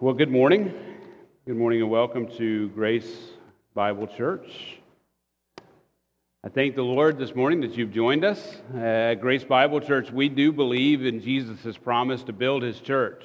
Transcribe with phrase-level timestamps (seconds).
[0.00, 0.74] Well, good morning.
[1.46, 3.08] Good morning and welcome to Grace
[3.74, 4.78] Bible Church.
[6.42, 8.56] I thank the Lord this morning that you've joined us.
[8.74, 13.24] Uh, at Grace Bible Church, we do believe in Jesus' promise to build his church.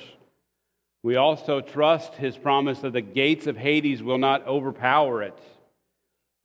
[1.01, 5.39] We also trust his promise that the gates of Hades will not overpower it.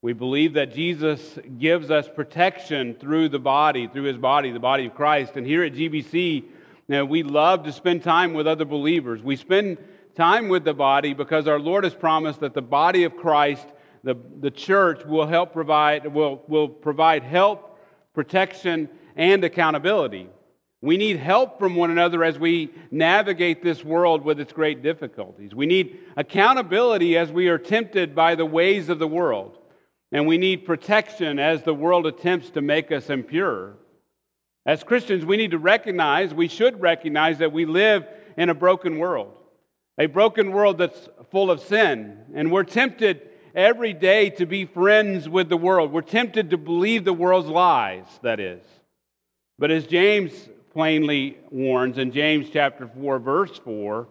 [0.01, 4.87] We believe that Jesus gives us protection through the body, through his body, the body
[4.87, 5.35] of Christ.
[5.35, 6.45] And here at GBC,
[6.87, 9.21] now, uh, we love to spend time with other believers.
[9.21, 9.77] We spend
[10.15, 13.67] time with the body because our Lord has promised that the body of Christ,
[14.03, 17.79] the, the church, will help provide, will, will provide help,
[18.13, 20.29] protection, and accountability.
[20.81, 25.55] We need help from one another as we navigate this world with its great difficulties.
[25.55, 29.57] We need accountability as we are tempted by the ways of the world.
[30.11, 33.77] And we need protection as the world attempts to make us impure.
[34.65, 38.05] As Christians, we need to recognize, we should recognize that we live
[38.37, 39.33] in a broken world,
[39.97, 42.19] a broken world that's full of sin.
[42.33, 45.91] And we're tempted every day to be friends with the world.
[45.91, 48.63] We're tempted to believe the world's lies, that is.
[49.57, 50.33] But as James
[50.73, 54.07] plainly warns in James chapter 4, verse 4,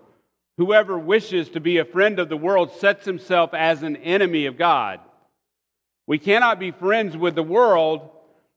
[0.57, 4.57] whoever wishes to be a friend of the world sets himself as an enemy of
[4.57, 5.01] God.
[6.07, 8.09] We cannot be friends with the world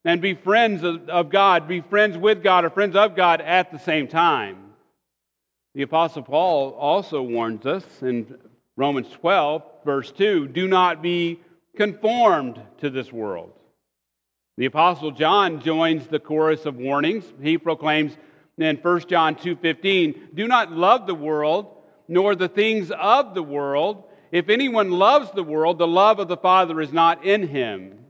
[0.06, 3.80] and be friends of God, be friends with God or friends of God at the
[3.80, 4.67] same time.
[5.78, 8.36] The Apostle Paul also warns us in
[8.78, 11.40] Romans 12, verse 2 do not be
[11.76, 13.54] conformed to this world.
[14.58, 17.32] The Apostle John joins the chorus of warnings.
[17.40, 18.18] He proclaims
[18.58, 21.68] in 1 John 2:15, "Do not love the world,
[22.08, 24.04] nor the things of the world.
[24.32, 28.04] If anyone loves the world, the love of the Father is not in him."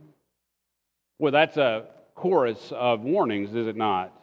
[1.20, 4.17] Well, that's a chorus of warnings, is it not?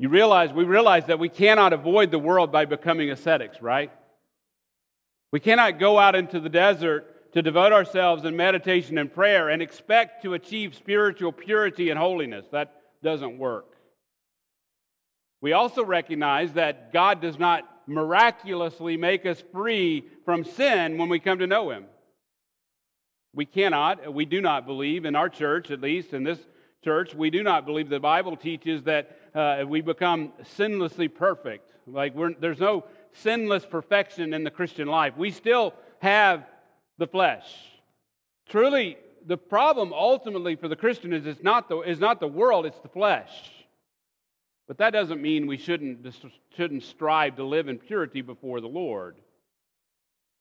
[0.00, 3.92] You realize, we realize that we cannot avoid the world by becoming ascetics, right?
[5.30, 9.60] We cannot go out into the desert to devote ourselves in meditation and prayer and
[9.60, 12.46] expect to achieve spiritual purity and holiness.
[12.50, 13.66] That doesn't work.
[15.42, 21.20] We also recognize that God does not miraculously make us free from sin when we
[21.20, 21.84] come to know Him.
[23.34, 26.38] We cannot, we do not believe in our church, at least in this
[26.82, 31.72] church, we do not believe the Bible teaches that uh, we become sinlessly perfect.
[31.86, 35.16] Like there's no sinless perfection in the Christian life.
[35.16, 36.44] We still have
[36.98, 37.46] the flesh.
[38.48, 38.96] Truly,
[39.26, 42.80] the problem ultimately for the Christian is, it's not the, is not the world, it's
[42.80, 43.30] the flesh.
[44.66, 46.06] But that doesn't mean we shouldn't,
[46.56, 49.16] shouldn't strive to live in purity before the Lord.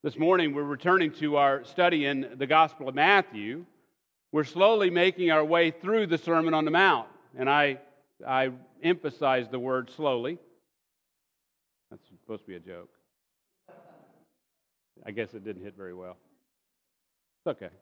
[0.03, 3.65] This morning, we're returning to our study in the Gospel of Matthew.
[4.31, 7.07] We're slowly making our way through the Sermon on the Mount,
[7.37, 7.79] and I,
[8.25, 8.51] I
[8.83, 10.37] emphasize the word slowly.
[11.89, 12.89] That's supposed to be a joke.
[15.05, 16.17] I guess it didn't hit very well.
[17.39, 17.73] It's okay.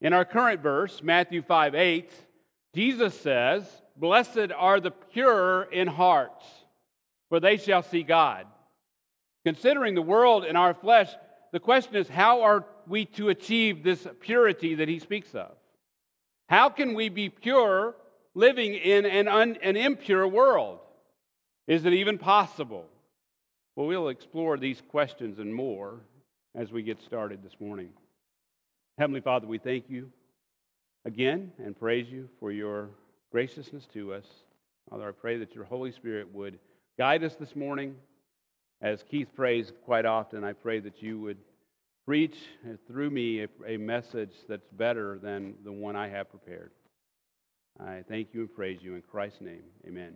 [0.00, 2.10] In our current verse, Matthew 5 8,
[2.74, 3.64] Jesus says,
[3.96, 6.44] Blessed are the pure in hearts,
[7.28, 8.46] for they shall see God.
[9.44, 11.08] Considering the world and our flesh,
[11.52, 15.52] the question is how are we to achieve this purity that he speaks of?
[16.48, 17.94] How can we be pure
[18.34, 20.80] living in an, un, an impure world?
[21.66, 22.86] Is it even possible?
[23.76, 26.00] Well, we'll explore these questions and more
[26.54, 27.90] as we get started this morning.
[28.98, 30.10] Heavenly Father, we thank you
[31.04, 32.90] again and praise you for your
[33.30, 34.26] graciousness to us.
[34.90, 36.58] Father, I pray that your Holy Spirit would
[36.98, 37.94] guide us this morning
[38.82, 41.38] as Keith prays quite often, I pray that you would
[42.04, 42.36] preach
[42.88, 46.72] through me a, a, message that's better than the one I have prepared.
[47.78, 49.62] I thank you and praise you in Christ's name.
[49.86, 50.14] Amen.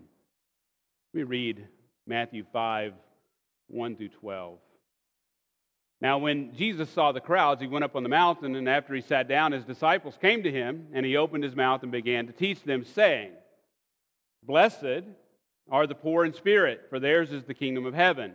[1.15, 1.69] Let me read
[2.07, 2.93] Matthew 5
[3.69, 4.59] 1 through 12.
[6.01, 9.01] Now, when Jesus saw the crowds, he went up on the mountain, and after he
[9.01, 12.33] sat down, his disciples came to him, and he opened his mouth and began to
[12.33, 13.33] teach them, saying,
[14.43, 15.05] Blessed
[15.71, 18.35] are the poor in spirit, for theirs is the kingdom of heaven.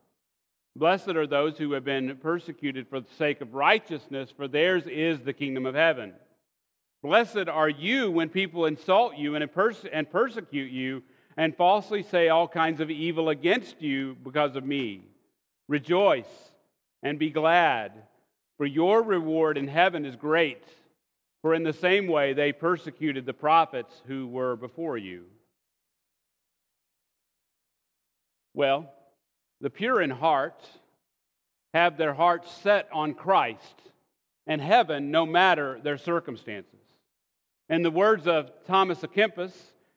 [0.75, 5.19] Blessed are those who have been persecuted for the sake of righteousness, for theirs is
[5.19, 6.13] the kingdom of heaven.
[7.03, 11.03] Blessed are you when people insult you and, perse- and persecute you
[11.35, 15.01] and falsely say all kinds of evil against you because of me.
[15.67, 16.51] Rejoice
[17.03, 17.91] and be glad,
[18.57, 20.63] for your reward in heaven is great.
[21.41, 25.25] For in the same way they persecuted the prophets who were before you.
[28.53, 28.93] Well,
[29.61, 30.59] the pure in heart
[31.73, 33.81] have their hearts set on Christ
[34.47, 36.79] and heaven no matter their circumstances.
[37.69, 39.53] In the words of Thomas à Kempis,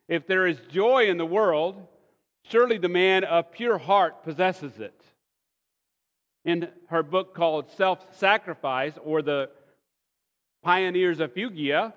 [0.07, 1.89] if there is joy in the world,
[2.45, 5.01] surely the man of pure heart possesses it.
[6.45, 9.51] In her book called Self Sacrifice or the
[10.63, 11.95] Pioneers of Fuegia,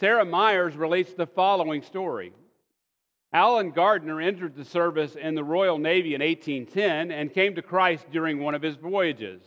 [0.00, 2.32] Sarah Myers relates the following story.
[3.32, 8.06] Allen Gardiner entered the service in the Royal Navy in 1810 and came to Christ
[8.10, 9.40] during one of his voyages.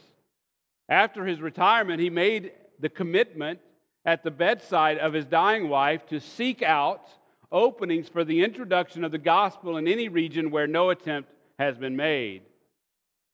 [0.88, 3.60] After his retirement, he made the commitment
[4.06, 7.08] at the bedside of his dying wife to seek out
[7.52, 11.96] openings for the introduction of the gospel in any region where no attempt has been
[11.96, 12.42] made.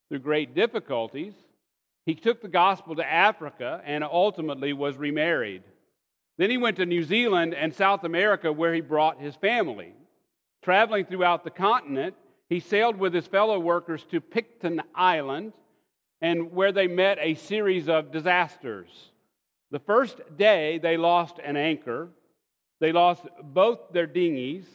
[0.10, 1.34] Through great difficulties,
[2.06, 5.64] he took the gospel to Africa and ultimately was remarried.
[6.38, 9.94] Then he went to New Zealand and South America where he brought his family.
[10.62, 12.16] Traveling throughout the continent,
[12.50, 15.54] he sailed with his fellow workers to Picton Island
[16.22, 19.12] and where they met a series of disasters.
[19.72, 22.10] The first day, they lost an anchor.
[22.80, 24.66] They lost both their dinghies.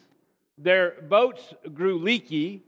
[0.56, 2.62] Their boats grew leaky.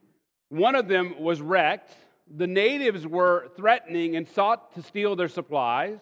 [0.48, 1.92] One of them was wrecked.
[2.36, 6.00] The natives were threatening and sought to steal their supplies.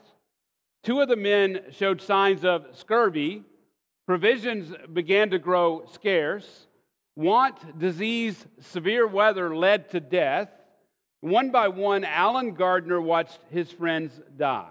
[0.83, 3.43] Two of the men showed signs of scurvy.
[4.07, 6.67] Provisions began to grow scarce.
[7.17, 10.49] Want, disease, severe weather led to death.
[11.21, 14.71] One by one, Allen Gardiner watched his friends die.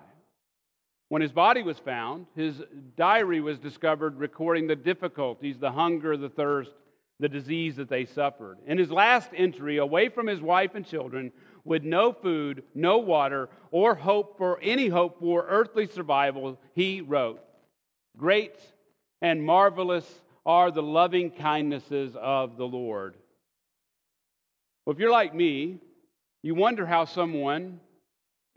[1.07, 2.62] When his body was found, his
[2.98, 6.72] diary was discovered recording the difficulties, the hunger, the thirst,
[7.19, 8.57] the disease that they suffered.
[8.66, 11.31] In his last entry, away from his wife and children,
[11.63, 17.42] with no food, no water, or hope for any hope for earthly survival, he wrote,
[18.18, 18.56] Great
[19.22, 23.16] and marvelous are the loving kindnesses of the Lord.
[24.86, 25.80] Well, if you're like me,
[26.42, 27.80] you wonder how someone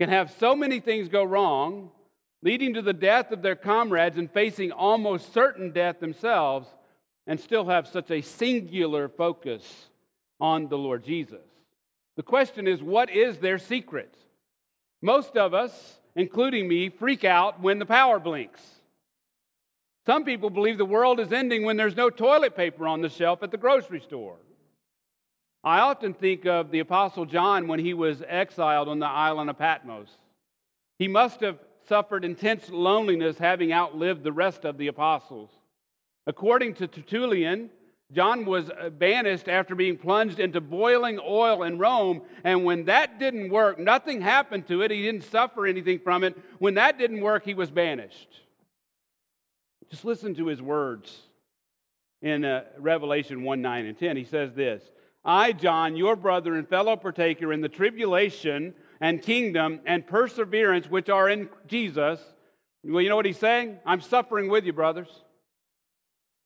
[0.00, 1.90] can have so many things go wrong,
[2.42, 6.68] leading to the death of their comrades and facing almost certain death themselves,
[7.26, 9.88] and still have such a singular focus
[10.40, 11.46] on the Lord Jesus.
[12.16, 14.14] The question is, what is their secret?
[15.02, 18.60] Most of us, including me, freak out when the power blinks.
[20.06, 23.42] Some people believe the world is ending when there's no toilet paper on the shelf
[23.42, 24.36] at the grocery store.
[25.64, 29.58] I often think of the Apostle John when he was exiled on the island of
[29.58, 30.08] Patmos.
[31.00, 31.58] He must have
[31.88, 35.50] suffered intense loneliness having outlived the rest of the apostles.
[36.28, 37.70] According to Tertullian,
[38.12, 42.22] John was banished after being plunged into boiling oil in Rome.
[42.44, 44.92] And when that didn't work, nothing happened to it.
[44.92, 46.36] He didn't suffer anything from it.
[46.60, 48.45] When that didn't work, he was banished.
[49.90, 51.16] Just listen to his words
[52.22, 54.16] in uh, Revelation 1 9 and 10.
[54.16, 54.82] He says this
[55.24, 61.08] I, John, your brother and fellow partaker in the tribulation and kingdom and perseverance which
[61.08, 62.20] are in Jesus.
[62.84, 63.78] Well, you know what he's saying?
[63.84, 65.08] I'm suffering with you, brothers.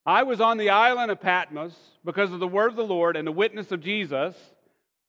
[0.06, 3.26] I was on the island of Patmos because of the word of the Lord and
[3.26, 4.34] the witness of Jesus.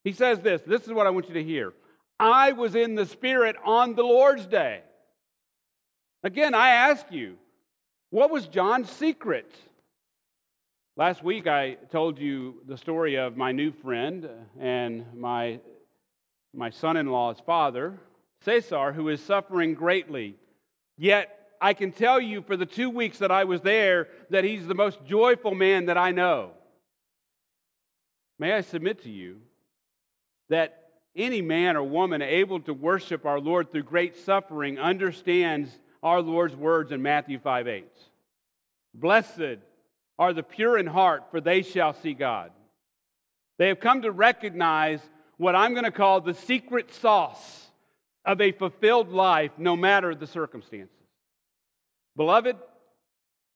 [0.04, 1.74] He says this this is what I want you to hear.
[2.20, 4.82] I was in the Spirit on the Lord's day.
[6.24, 7.38] Again, I ask you,
[8.12, 9.50] what was John's secret?
[10.98, 15.62] Last week, I told you the story of my new friend and my,
[16.54, 17.98] my son in law's father,
[18.44, 20.36] Cesar, who is suffering greatly.
[20.98, 21.30] Yet
[21.62, 24.76] I can tell you for the two weeks that I was there that he's the
[24.76, 26.52] most joyful man that I know.
[28.38, 29.38] May I submit to you
[30.50, 36.22] that any man or woman able to worship our Lord through great suffering understands our
[36.22, 37.86] Lord's words in Matthew 5 8.
[38.94, 39.60] Blessed
[40.20, 42.52] are the pure in heart, for they shall see God.
[43.58, 45.00] They have come to recognize
[45.38, 47.68] what I'm going to call the secret sauce
[48.26, 50.96] of a fulfilled life, no matter the circumstances.
[52.16, 52.58] Beloved,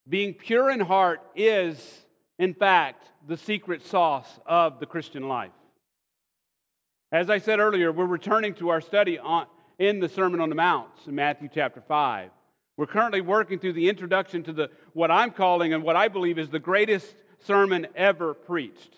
[0.08, 2.06] being pure in heart is,
[2.40, 5.52] in fact, the secret sauce of the Christian life.
[7.12, 9.48] As I said earlier, we're returning to our study on,
[9.80, 12.30] in the Sermon on the Mount in Matthew chapter 5.
[12.78, 16.38] We're currently working through the introduction to the, what I'm calling and what I believe
[16.38, 18.96] is the greatest sermon ever preached.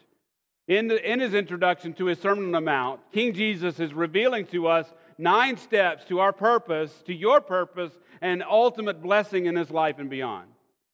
[0.67, 4.45] In, the, in his introduction to his Sermon on the Mount, King Jesus is revealing
[4.47, 7.91] to us nine steps to our purpose, to your purpose,
[8.21, 10.49] and ultimate blessing in this life and beyond.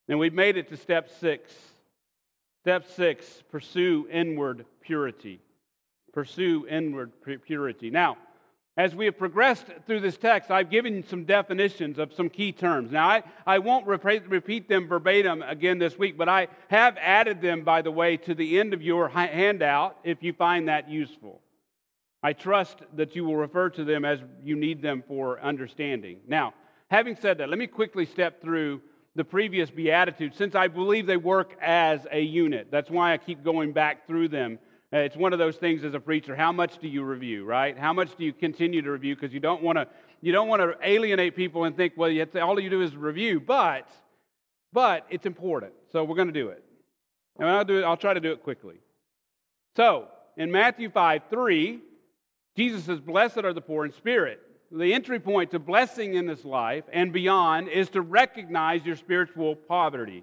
[0.08, 1.52] And we've made it to step six.
[2.62, 5.40] Step six pursue inward purity.
[6.12, 7.12] Pursue inward
[7.44, 7.90] purity.
[7.90, 8.16] Now,
[8.76, 12.90] As we have progressed through this text, I've given some definitions of some key terms.
[12.90, 17.40] Now, I, I won't repeat, repeat them verbatim again this week, but I have added
[17.40, 21.40] them, by the way, to the end of your handout if you find that useful.
[22.20, 26.18] I trust that you will refer to them as you need them for understanding.
[26.26, 26.54] Now,
[26.90, 28.80] having said that, let me quickly step through
[29.14, 32.68] the previous Beatitudes since I believe they work as a unit.
[32.72, 34.58] That's why I keep going back through them
[34.94, 36.36] Uh, it's one of those things as a preacher.
[36.36, 37.76] How much do you review, right?
[37.76, 39.16] How much do you continue to review?
[39.16, 39.88] Because you don't want to
[40.20, 42.94] you don't want to alienate people and think, well, you to, all you do is
[42.94, 43.40] review.
[43.40, 43.88] But
[44.72, 46.62] but it's important, so we're going to do it.
[47.40, 47.82] And I'll do it.
[47.82, 48.76] I'll try to do it quickly.
[49.74, 51.80] So in Matthew five three,
[52.56, 56.44] Jesus says, "Blessed are the poor in spirit." The entry point to blessing in this
[56.44, 60.22] life and beyond is to recognize your spiritual poverty.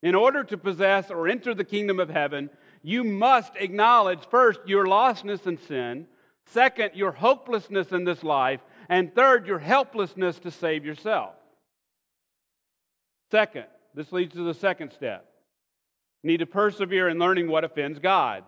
[0.00, 2.50] In order to possess or enter the kingdom of heaven,
[2.82, 6.06] you must acknowledge first your lostness in sin,
[6.46, 11.34] second, your hopelessness in this life, and third, your helplessness to save yourself.
[13.30, 15.26] Second, this leads to the second step.
[16.22, 18.44] You need to persevere in learning what offends God.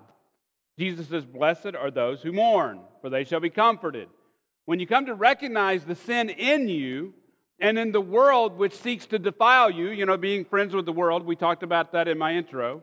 [0.79, 4.09] Jesus says, Blessed are those who mourn, for they shall be comforted.
[4.67, 7.15] When you come to recognize the sin in you
[7.61, 10.93] and in the world which seeks to defile you, you know, being friends with the
[10.93, 12.83] world, we talked about that in my intro,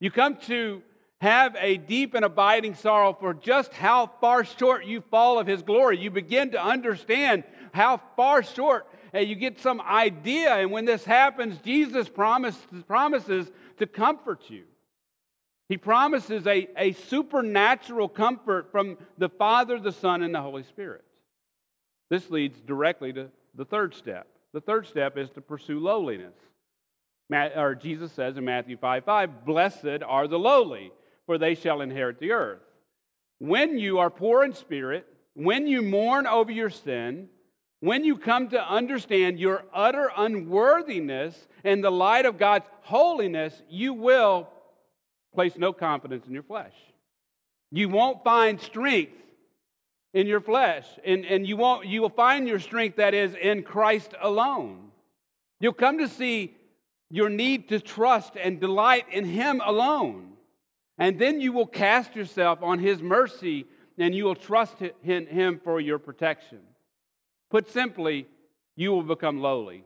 [0.00, 0.82] you come to
[1.20, 5.62] have a deep and abiding sorrow for just how far short you fall of His
[5.62, 5.98] glory.
[5.98, 10.54] You begin to understand how far short, and you get some idea.
[10.54, 14.64] And when this happens, Jesus promises, promises to comfort you.
[15.68, 21.04] He promises a, a supernatural comfort from the Father, the Son, and the Holy Spirit.
[22.10, 24.26] This leads directly to the third step.
[24.54, 26.34] The third step is to pursue lowliness.
[27.30, 30.90] Or Jesus says in Matthew 5 5, Blessed are the lowly,
[31.28, 32.62] for they shall inherit the earth.
[33.38, 37.28] When you are poor in spirit, when you mourn over your sin,
[37.80, 43.92] when you come to understand your utter unworthiness in the light of God's holiness, you
[43.92, 44.48] will
[45.34, 46.72] place no confidence in your flesh.
[47.70, 49.12] You won't find strength
[50.14, 53.64] in your flesh, and, and you, won't, you will find your strength that is in
[53.64, 54.92] Christ alone.
[55.60, 56.56] You'll come to see
[57.10, 60.27] your need to trust and delight in Him alone.
[60.98, 63.66] And then you will cast yourself on His mercy
[63.98, 66.60] and you will trust Him for your protection.
[67.50, 68.26] Put simply,
[68.76, 69.84] you will become lowly.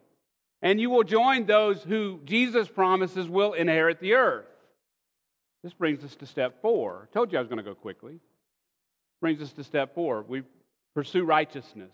[0.60, 4.46] And you will join those who Jesus promises will inherit the earth.
[5.62, 7.08] This brings us to step four.
[7.10, 8.20] I told you I was going to go quickly.
[9.20, 10.24] Brings us to step four.
[10.26, 10.42] We
[10.94, 11.92] pursue righteousness.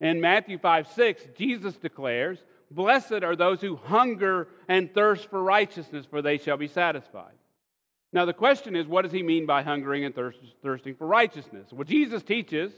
[0.00, 2.38] In Matthew 5 6, Jesus declares,
[2.70, 7.34] Blessed are those who hunger and thirst for righteousness, for they shall be satisfied.
[8.14, 11.72] Now, the question is, what does he mean by hungering and thirst, thirsting for righteousness?
[11.72, 12.72] Well, Jesus teaches,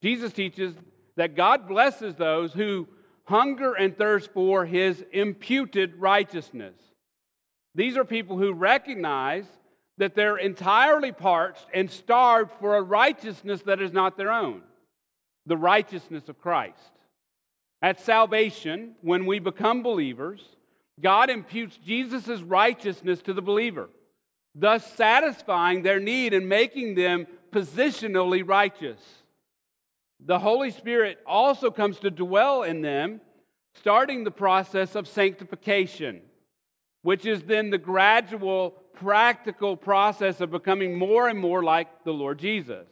[0.00, 0.74] Jesus teaches
[1.16, 2.86] that God blesses those who
[3.24, 6.76] hunger and thirst for his imputed righteousness.
[7.74, 9.44] These are people who recognize
[9.98, 14.62] that they're entirely parched and starved for a righteousness that is not their own
[15.46, 16.78] the righteousness of Christ.
[17.82, 20.40] At salvation, when we become believers,
[21.00, 23.88] God imputes Jesus' righteousness to the believer
[24.54, 29.00] thus satisfying their need and making them positionally righteous.
[30.24, 33.20] The Holy Spirit also comes to dwell in them,
[33.74, 36.20] starting the process of sanctification,
[37.02, 42.38] which is then the gradual, practical process of becoming more and more like the Lord
[42.38, 42.86] Jesus.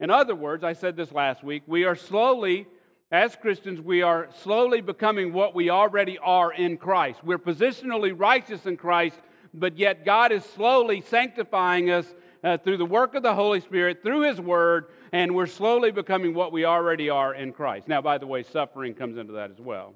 [0.00, 2.66] In other words, I said this last week, we are slowly,
[3.10, 7.20] as Christians, we are slowly becoming what we already are in Christ.
[7.22, 9.16] We're positionally righteous in Christ
[9.56, 12.06] but yet God is slowly sanctifying us
[12.44, 16.34] uh, through the work of the Holy Spirit, through His Word, and we're slowly becoming
[16.34, 17.88] what we already are in Christ.
[17.88, 19.94] Now, by the way, suffering comes into that as well.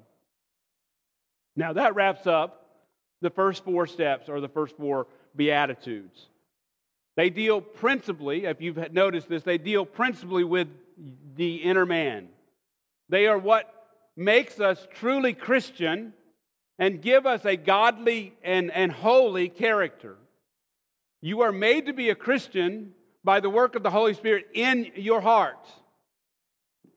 [1.55, 2.65] Now, that wraps up
[3.21, 6.27] the first four steps or the first four Beatitudes.
[7.15, 10.67] They deal principally, if you've noticed this, they deal principally with
[11.35, 12.29] the inner man.
[13.09, 13.71] They are what
[14.15, 16.13] makes us truly Christian
[16.81, 20.15] and give us a godly and, and holy character.
[21.21, 24.91] You are made to be a Christian by the work of the Holy Spirit in
[24.95, 25.63] your heart.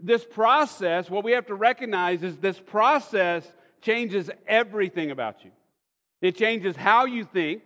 [0.01, 3.47] This process, what we have to recognize is this process
[3.83, 5.51] changes everything about you.
[6.23, 7.61] It changes how you think,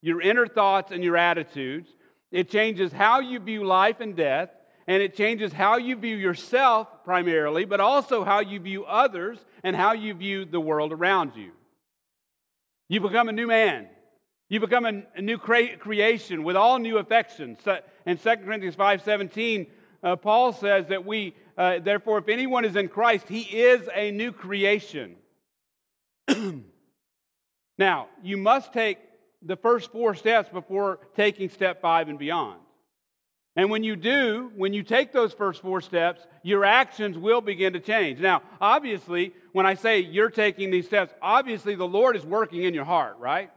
[0.00, 1.90] your inner thoughts and your attitudes.
[2.32, 4.48] It changes how you view life and death,
[4.86, 9.76] and it changes how you view yourself primarily, but also how you view others and
[9.76, 11.52] how you view the world around you.
[12.88, 13.88] You become a new man.
[14.48, 17.58] You become a, a new cre- creation with all new affections.
[18.06, 19.66] In 2 Corinthians 5.17,
[20.02, 24.10] uh, Paul says that we, uh, therefore, if anyone is in Christ, he is a
[24.10, 25.16] new creation.
[27.78, 28.98] now, you must take
[29.42, 32.60] the first four steps before taking step five and beyond.
[33.58, 37.72] And when you do, when you take those first four steps, your actions will begin
[37.72, 38.20] to change.
[38.20, 42.72] Now, obviously, when I say you're taking these steps, obviously the Lord is working in
[42.72, 43.50] your heart, right?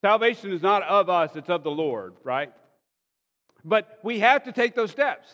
[0.00, 2.54] Salvation is not of us, it's of the Lord, right?
[3.62, 5.30] But we have to take those steps.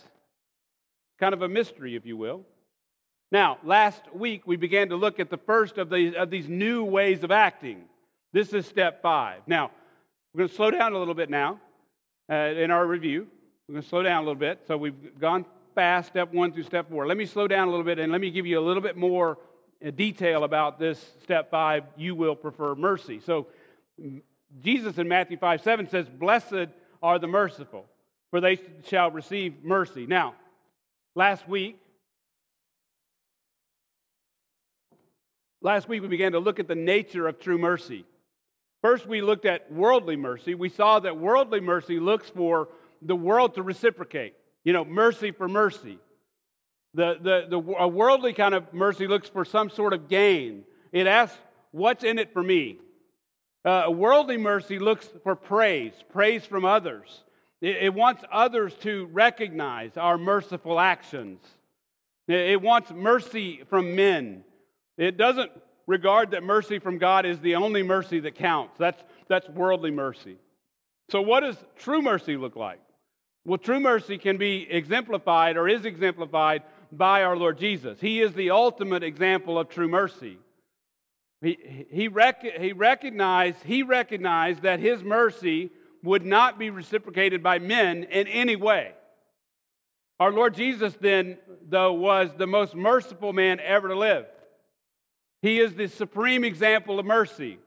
[1.20, 2.44] Kind of a mystery, if you will.
[3.30, 6.82] Now, last week we began to look at the first of these, of these new
[6.82, 7.84] ways of acting.
[8.32, 9.42] This is step five.
[9.46, 9.70] Now,
[10.34, 11.60] we're going to slow down a little bit now
[12.30, 13.26] uh, in our review.
[13.68, 14.60] We're going to slow down a little bit.
[14.66, 17.06] So we've gone fast, step one through step four.
[17.06, 18.96] Let me slow down a little bit and let me give you a little bit
[18.96, 19.38] more
[19.84, 23.20] uh, detail about this step five you will prefer mercy.
[23.20, 23.46] So,
[24.60, 26.68] Jesus in Matthew 5 7 says, Blessed
[27.02, 27.86] are the merciful,
[28.30, 30.06] for they shall receive mercy.
[30.06, 30.34] Now,
[31.14, 31.78] last week,
[35.60, 38.04] last week we began to look at the nature of true mercy.
[38.82, 40.54] First, we looked at worldly mercy.
[40.56, 42.68] We saw that worldly mercy looks for
[43.00, 44.34] the world to reciprocate,
[44.64, 45.98] you know, mercy for mercy.
[46.94, 50.64] The, the, the, a worldly kind of mercy looks for some sort of gain.
[50.90, 51.38] It asks,
[51.70, 52.78] What's in it for me?
[53.64, 57.24] Uh, worldly mercy looks for praise, praise from others.
[57.60, 61.40] It, it wants others to recognize our merciful actions.
[62.28, 64.44] It, it wants mercy from men.
[64.98, 65.50] It doesn't
[65.86, 68.76] regard that mercy from God is the only mercy that counts.
[68.78, 70.36] That's, that's worldly mercy.
[71.10, 72.80] So, what does true mercy look like?
[73.44, 76.62] Well, true mercy can be exemplified or is exemplified
[76.92, 78.00] by our Lord Jesus.
[78.00, 80.38] He is the ultimate example of true mercy.
[81.40, 81.58] He,
[81.90, 85.70] he, rec- he, recognized, he recognized that his mercy
[86.04, 88.92] would not be reciprocated by men in any way.
[90.20, 94.26] Our Lord Jesus, then, though, was the most merciful man ever to live.
[95.42, 97.58] He is the supreme example of mercy.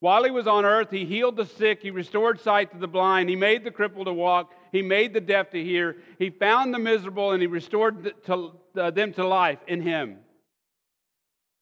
[0.00, 3.28] While he was on earth, he healed the sick, he restored sight to the blind,
[3.28, 6.78] he made the crippled to walk, he made the deaf to hear, he found the
[6.78, 10.18] miserable, and he restored uh, them to life in him.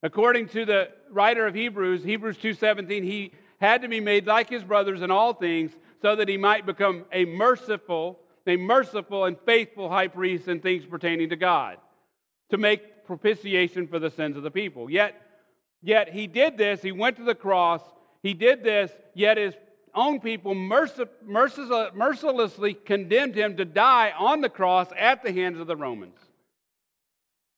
[0.03, 4.63] According to the writer of Hebrews, Hebrews 2:17, he had to be made like his
[4.63, 9.89] brothers in all things so that he might become a merciful, a merciful and faithful
[9.89, 11.79] high priest in things pertaining to God,
[12.51, 14.91] to make propitiation for the sins of the people.
[14.91, 15.26] Yet
[15.83, 17.81] yet he did this, he went to the cross,
[18.23, 19.55] he did this, yet his
[19.95, 25.77] own people mercilessly condemned him to die on the cross at the hands of the
[25.77, 26.19] Romans.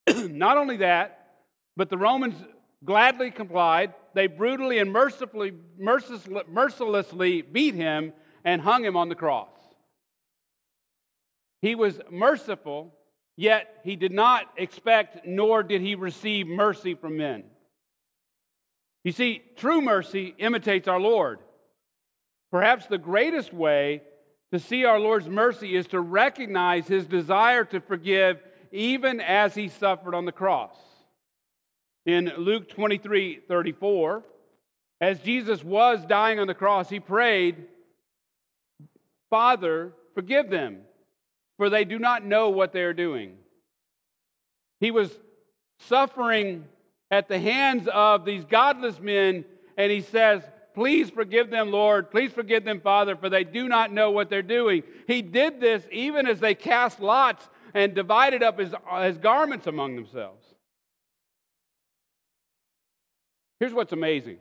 [0.14, 1.26] Not only that,
[1.76, 2.34] but the Romans
[2.84, 3.94] gladly complied.
[4.14, 8.12] They brutally and mercifully, mercilessly beat him
[8.44, 9.50] and hung him on the cross.
[11.60, 12.94] He was merciful,
[13.36, 17.44] yet he did not expect nor did he receive mercy from men.
[19.04, 21.38] You see, true mercy imitates our Lord.
[22.50, 24.02] Perhaps the greatest way
[24.52, 28.38] to see our Lord's mercy is to recognize his desire to forgive
[28.72, 30.76] even as he suffered on the cross.
[32.06, 34.24] In Luke 23 34,
[35.00, 37.56] as Jesus was dying on the cross, he prayed,
[39.30, 40.80] Father, forgive them,
[41.56, 43.36] for they do not know what they are doing.
[44.80, 45.10] He was
[45.80, 46.64] suffering
[47.10, 49.44] at the hands of these godless men,
[49.76, 50.42] and he says,
[50.74, 52.10] Please forgive them, Lord.
[52.10, 54.84] Please forgive them, Father, for they do not know what they're doing.
[55.08, 59.96] He did this even as they cast lots and divided up his, his garments among
[59.96, 60.44] themselves.
[63.58, 64.38] Here's what's amazing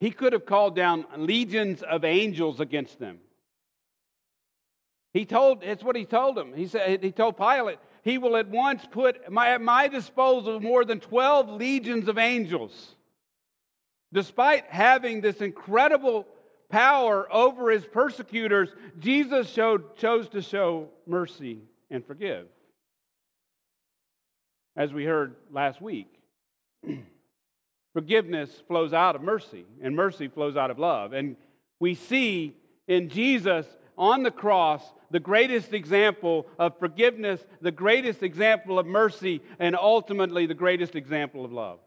[0.00, 3.18] he could have called down legions of angels against them.
[5.14, 6.52] He told, it's what he told them.
[6.54, 10.84] He said, he told Pilate, he will at once put my, at my disposal more
[10.84, 12.94] than 12 legions of angels.
[14.12, 16.26] Despite having this incredible
[16.68, 22.46] power over his persecutors, Jesus showed, chose to show mercy and forgive.
[24.76, 26.08] As we heard last week.
[27.94, 31.12] Forgiveness flows out of mercy, and mercy flows out of love.
[31.12, 31.36] And
[31.78, 32.54] we see
[32.86, 34.82] in Jesus on the cross
[35.14, 41.44] the greatest example of forgiveness, the greatest example of mercy, and ultimately the greatest example
[41.44, 41.78] of love.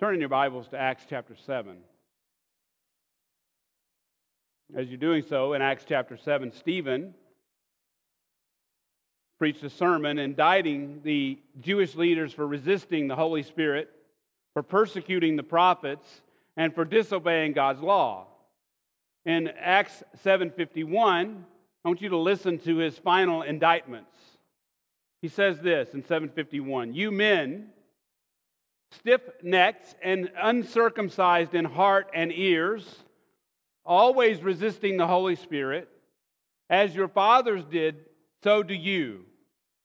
[0.00, 1.76] Turn in your Bibles to Acts chapter 7.
[4.74, 7.12] As you're doing so, in Acts chapter 7, Stephen
[9.38, 13.90] preached a sermon indicting the Jewish leaders for resisting the Holy Spirit,
[14.54, 16.22] for persecuting the prophets,
[16.56, 18.27] and for disobeying God's law.
[19.24, 21.44] In Acts 7:51,
[21.84, 24.16] I want you to listen to his final indictments.
[25.20, 27.72] He says this in 751, "You men,
[28.90, 33.04] stiff-necked and uncircumcised in heart and ears,
[33.84, 35.88] always resisting the Holy Spirit,
[36.70, 38.06] as your fathers did,
[38.42, 39.24] so do you.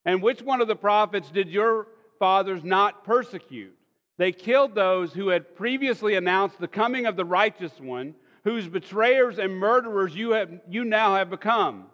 [0.05, 1.87] And which one of the prophets did your
[2.19, 3.77] fathers not persecute?
[4.17, 9.39] They killed those who had previously announced the coming of the righteous one, whose betrayers
[9.39, 11.85] and murderers you, have, you now have become.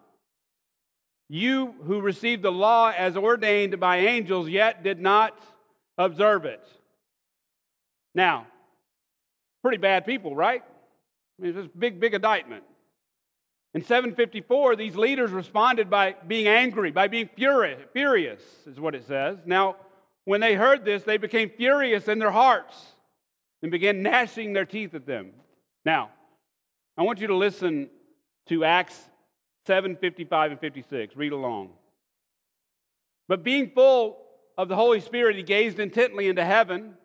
[1.30, 5.40] You who received the law as ordained by angels, yet did not
[5.98, 6.66] observe it.
[8.16, 8.48] Now,
[9.62, 10.64] pretty bad people, right?
[11.40, 12.64] I mean, it's a big, big indictment.
[13.76, 19.06] In 754, these leaders responded by being angry, by being furious, furious, is what it
[19.06, 19.38] says.
[19.46, 19.76] Now,
[20.26, 22.76] when they heard this, they became furious in their hearts
[23.62, 25.32] and began gnashing their teeth at them.
[25.86, 26.10] Now,
[27.00, 27.90] I want you to listen
[28.48, 29.00] to Acts
[29.68, 31.16] 7 55 and 56.
[31.16, 31.70] Read along.
[33.30, 34.18] But being full
[34.58, 36.96] of the Holy Spirit, he gazed intently into heaven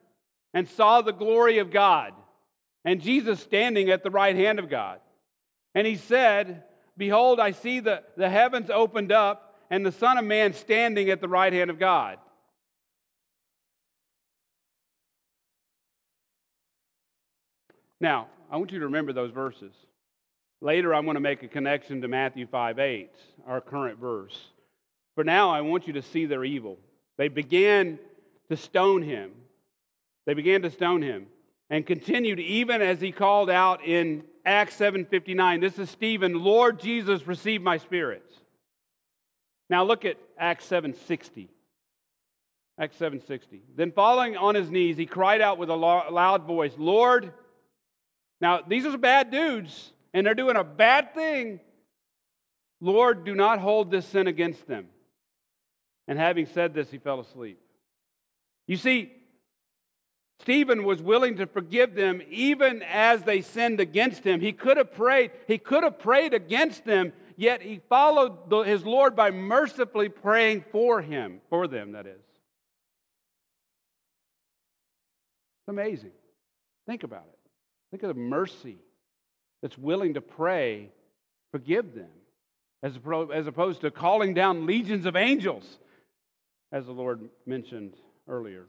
[0.53, 2.13] and saw the glory of God
[2.85, 4.99] and Jesus standing at the right hand of God.
[5.77, 6.65] And he said,
[6.99, 11.21] Behold, I see the, the heavens opened up and the Son of Man standing at
[11.21, 12.19] the right hand of God.
[18.01, 19.73] Now, I want you to remember those verses.
[20.61, 23.11] Later, I'm going to make a connection to Matthew 5 8,
[23.47, 24.39] our current verse.
[25.15, 26.79] For now, I want you to see their evil.
[27.17, 27.99] They began
[28.49, 29.33] to stone him.
[30.27, 31.27] They began to stone him
[31.71, 35.61] and continued even as he called out in Acts 7:59.
[35.61, 38.25] This is Stephen, Lord Jesus, receive my spirit.
[39.71, 41.49] Now look at Acts 7:60.
[42.79, 43.63] Acts 7:60.
[43.77, 47.33] Then falling on his knees, he cried out with a loud voice, "Lord,
[48.45, 51.61] now these are bad dudes and they're doing a bad thing.
[52.81, 54.89] Lord, do not hold this sin against them."
[56.07, 57.59] And having said this, he fell asleep.
[58.67, 59.13] You see,
[60.41, 64.41] Stephen was willing to forgive them even as they sinned against him.
[64.41, 68.85] He could have prayed, he could have prayed against them, yet he followed the, his
[68.85, 72.21] Lord by mercifully praying for him, for them, that is.
[75.61, 76.13] It's amazing.
[76.87, 77.34] Think about it.
[77.95, 78.79] Think of the mercy
[79.63, 80.91] that's willing to pray,
[81.53, 82.11] forgive them,
[82.83, 82.99] as,
[83.33, 85.79] as opposed to calling down legions of angels,
[86.73, 87.95] as the Lord mentioned
[88.27, 88.65] earlier.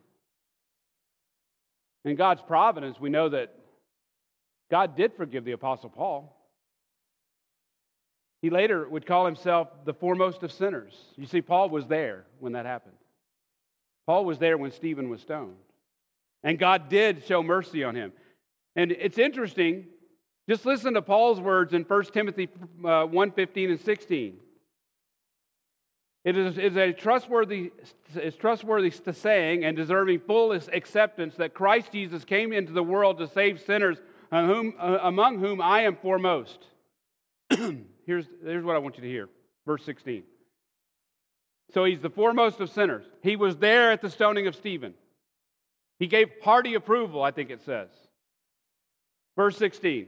[2.04, 3.52] In God's providence, we know that
[4.70, 6.40] God did forgive the Apostle Paul.
[8.44, 10.94] He later would call himself the foremost of sinners.
[11.16, 12.98] You see, Paul was there when that happened.
[14.06, 15.56] Paul was there when Stephen was stoned.
[16.44, 18.14] And God did show mercy on him.
[18.76, 19.86] And it's interesting,
[20.50, 22.50] just listen to Paul's words in 1 Timothy
[22.84, 24.38] uh, 1 15 and 16.
[26.26, 27.72] It is, is a trustworthy,
[28.16, 33.28] is trustworthy saying and deserving full acceptance that Christ Jesus came into the world to
[33.28, 36.66] save sinners, among whom, uh, among whom I am foremost.
[37.50, 39.30] here's, here's what I want you to hear.
[39.68, 40.24] Verse 16.
[41.74, 43.06] So he's the foremost of sinners.
[43.22, 44.96] He was there at the stoning of Stephen.
[46.00, 47.90] He gave hearty approval, I think it says.
[49.36, 50.08] Verse 16.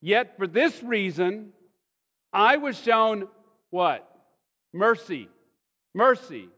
[0.00, 1.52] Yet for this reason,
[2.32, 3.28] I was shown
[3.70, 4.06] what?
[4.72, 5.28] Mercy
[5.94, 6.48] mercy,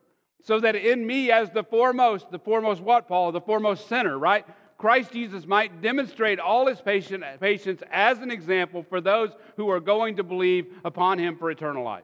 [0.43, 3.33] so that in me, as the foremost, the foremost what, Paul?
[3.33, 4.45] The foremost sinner, right?
[4.79, 10.17] Christ Jesus might demonstrate all his patience as an example for those who are going
[10.17, 12.03] to believe upon him for eternal life.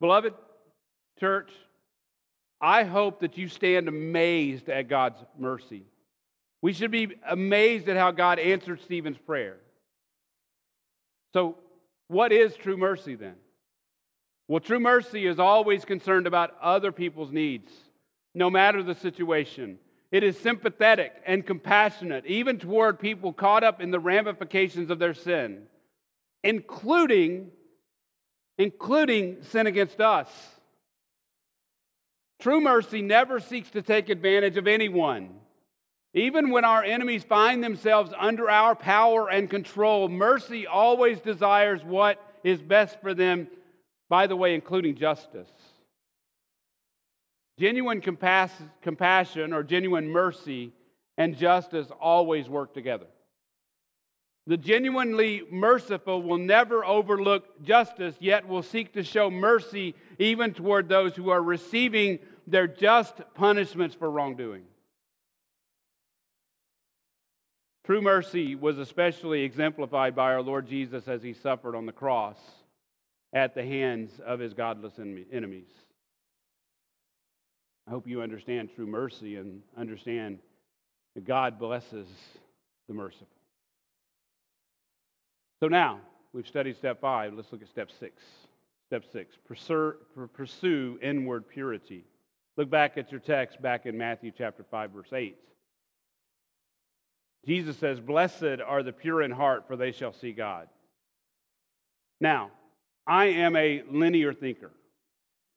[0.00, 0.34] Beloved
[1.18, 1.50] church,
[2.60, 5.84] I hope that you stand amazed at God's mercy.
[6.62, 9.56] We should be amazed at how God answered Stephen's prayer.
[11.32, 11.56] So,
[12.08, 13.34] what is true mercy then?
[14.48, 17.72] Well, true mercy is always concerned about other people's needs,
[18.34, 19.78] no matter the situation.
[20.12, 25.14] It is sympathetic and compassionate, even toward people caught up in the ramifications of their
[25.14, 25.64] sin,
[26.44, 27.50] including,
[28.56, 30.28] including sin against us.
[32.38, 35.40] True mercy never seeks to take advantage of anyone.
[36.16, 42.20] Even when our enemies find themselves under our power and control, mercy always desires what
[42.42, 43.46] is best for them
[44.08, 45.50] by the way, including justice.
[47.58, 50.72] Genuine compassion or genuine mercy
[51.18, 53.06] and justice always work together.
[54.46, 60.88] The genuinely merciful will never overlook justice, yet will seek to show mercy even toward
[60.88, 64.62] those who are receiving their just punishments for wrongdoing.
[67.86, 72.36] True mercy was especially exemplified by our Lord Jesus as he suffered on the cross
[73.32, 74.94] at the hands of his godless
[75.32, 75.68] enemies.
[77.86, 80.40] I hope you understand true mercy and understand
[81.14, 82.08] that God blesses
[82.88, 83.28] the merciful.
[85.60, 86.00] So now,
[86.32, 87.34] we've studied step five.
[87.34, 88.20] Let's look at step six.
[88.88, 92.04] Step six pursue, inward purity.
[92.56, 95.36] Look back at your text back in Matthew chapter 5, verse 8.
[97.46, 100.68] Jesus says, Blessed are the pure in heart, for they shall see God.
[102.20, 102.50] Now,
[103.06, 104.72] I am a linear thinker.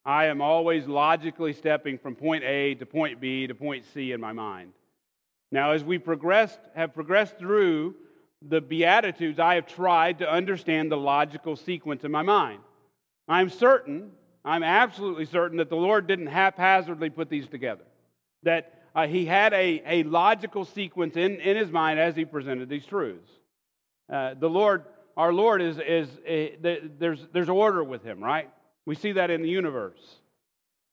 [0.05, 4.21] I am always logically stepping from point A to point B to point C in
[4.21, 4.73] my mind.
[5.51, 7.95] Now, as we progressed, have progressed through
[8.41, 12.61] the Beatitudes, I have tried to understand the logical sequence in my mind.
[13.27, 14.11] I'm certain,
[14.45, 17.83] I'm absolutely certain that the Lord didn't haphazardly put these together.
[18.43, 22.67] That uh, he had a, a logical sequence in, in his mind as he presented
[22.67, 23.29] these truths.
[24.11, 24.83] Uh, the Lord,
[25.15, 28.49] our Lord, is, is a, uh, there's, there's order with him, right?
[28.85, 29.99] We see that in the universe.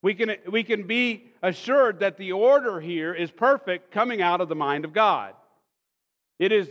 [0.03, 4.49] We can, we can be assured that the order here is perfect coming out of
[4.49, 5.35] the mind of God.
[6.38, 6.69] It is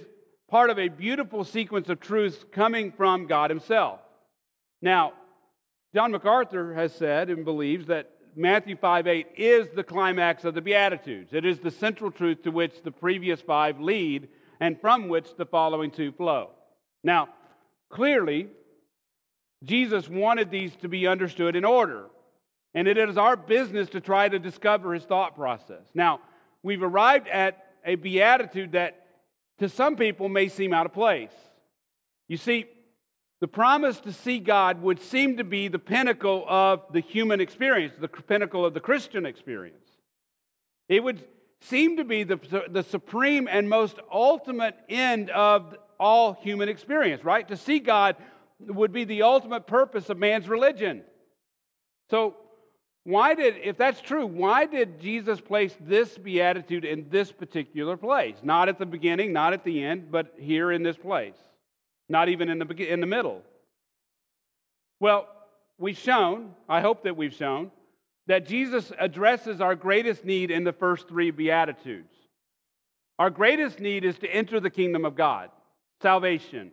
[0.48, 4.00] part of a beautiful sequence of truths coming from God Himself.
[4.82, 5.14] Now,
[5.94, 10.62] John MacArthur has said and believes that Matthew 5 8 is the climax of the
[10.62, 11.34] Beatitudes.
[11.34, 14.28] It is the central truth to which the previous five lead
[14.60, 16.50] and from which the following two flow.
[17.04, 17.30] Now,
[17.90, 18.50] clearly,
[19.64, 22.08] Jesus wanted these to be understood in order,
[22.74, 25.86] and it is our business to try to discover his thought process.
[25.94, 26.20] Now,
[26.62, 29.06] we've arrived at a beatitude that
[29.60, 31.32] to some people may seem out of place.
[32.28, 32.66] You see,
[33.46, 37.94] the promise to see God would seem to be the pinnacle of the human experience,
[38.00, 39.86] the pinnacle of the Christian experience.
[40.90, 41.24] It would
[41.62, 47.48] seem to be the, the supreme and most ultimate end of all human experience, right?
[47.50, 48.16] To see God
[48.60, 51.04] would be the ultimate purpose of man's religion.
[52.10, 52.38] So,
[53.04, 58.38] why did, if that's true, why did Jesus place this beatitude in this particular place?
[58.42, 61.36] Not at the beginning, not at the end, but here in this place
[62.10, 63.42] not even in the, in the middle.
[65.00, 65.28] Well,
[65.78, 67.72] we've shown, I hope that we've shown,
[68.28, 72.14] that Jesus addresses our greatest need in the first three Beatitudes.
[73.20, 75.50] Our greatest need is to enter the kingdom of God,
[76.02, 76.72] salvation.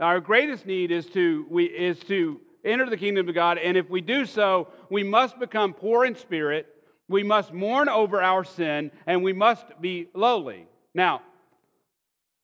[0.00, 3.88] Our greatest need is to, we, is to enter the kingdom of God, and if
[3.88, 6.66] we do so, we must become poor in spirit,
[7.08, 10.66] we must mourn over our sin, and we must be lowly.
[10.94, 11.22] Now,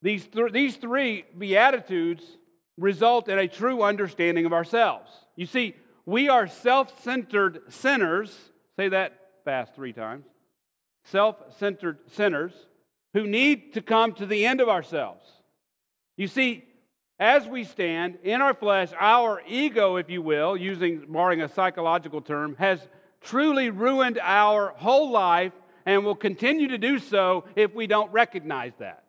[0.03, 2.25] these, th- these three Beatitudes
[2.77, 5.11] result in a true understanding of ourselves.
[5.37, 5.75] You see,
[6.07, 8.37] we are self centered sinners.
[8.77, 10.25] Say that fast three times.
[11.05, 12.53] Self centered sinners
[13.15, 15.25] who need to come to the end of ourselves.
[16.17, 16.65] You see,
[17.19, 22.21] as we stand in our flesh, our ego, if you will, using borrowing a psychological
[22.21, 22.81] term, has
[23.21, 25.53] truly ruined our whole life
[25.85, 29.05] and will continue to do so if we don't recognize that.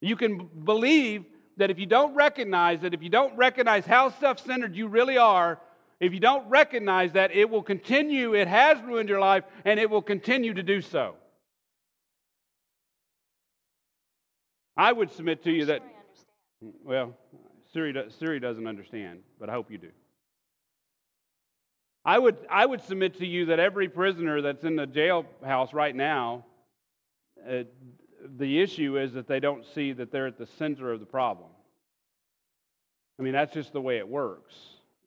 [0.00, 1.24] You can believe
[1.56, 5.18] that if you don't recognize that, if you don't recognize how self centered you really
[5.18, 5.60] are,
[6.00, 9.90] if you don't recognize that, it will continue, it has ruined your life, and it
[9.90, 11.14] will continue to do so.
[14.76, 15.82] I would submit to you that,
[16.82, 17.14] well,
[17.74, 19.90] Siri, Siri doesn't understand, but I hope you do.
[22.02, 25.94] I would, I would submit to you that every prisoner that's in the jailhouse right
[25.94, 26.46] now
[27.46, 27.64] uh,
[28.36, 31.48] the issue is that they don't see that they're at the center of the problem.
[33.18, 34.54] I mean, that's just the way it works.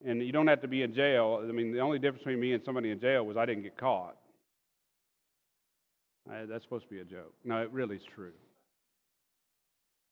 [0.05, 1.41] And you don't have to be in jail.
[1.41, 3.77] I mean, the only difference between me and somebody in jail was I didn't get
[3.77, 4.17] caught.
[6.29, 7.33] I, that's supposed to be a joke.
[7.43, 8.33] No, it really is true.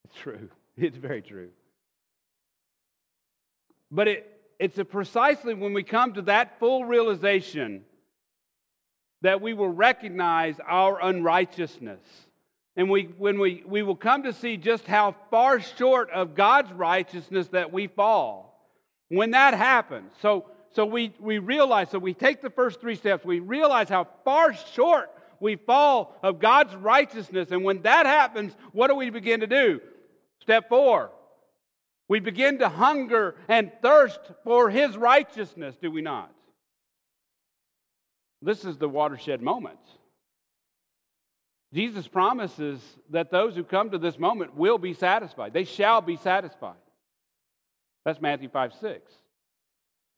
[0.05, 0.49] It's true.
[0.77, 1.49] It's very true.
[3.91, 7.83] But it, it's precisely when we come to that full realization
[9.21, 11.99] that we will recognize our unrighteousness
[12.75, 16.71] and we, when we, we will come to see just how far short of God's
[16.71, 18.69] righteousness that we fall.
[19.09, 23.25] When that happens, so, so we, we realize, so we take the first three steps,
[23.25, 27.49] we realize how far short we fall of God's righteousness.
[27.51, 29.81] And when that happens, what do we begin to do?
[30.39, 31.11] Step four.
[32.07, 36.31] We begin to hunger and thirst for His righteousness, do we not?
[38.41, 39.79] This is the watershed moment.
[41.73, 42.81] Jesus promises
[43.11, 45.53] that those who come to this moment will be satisfied.
[45.53, 46.75] They shall be satisfied.
[48.03, 49.11] That's Matthew 5 6.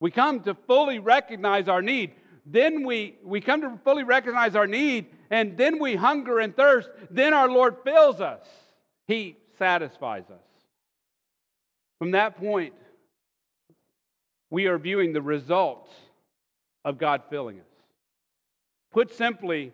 [0.00, 2.12] We come to fully recognize our need.
[2.46, 6.90] Then we, we come to fully recognize our need, and then we hunger and thirst.
[7.10, 8.42] Then our Lord fills us.
[9.06, 10.42] He satisfies us.
[11.98, 12.74] From that point,
[14.50, 15.90] we are viewing the results
[16.84, 17.66] of God filling us.
[18.92, 19.72] Put simply,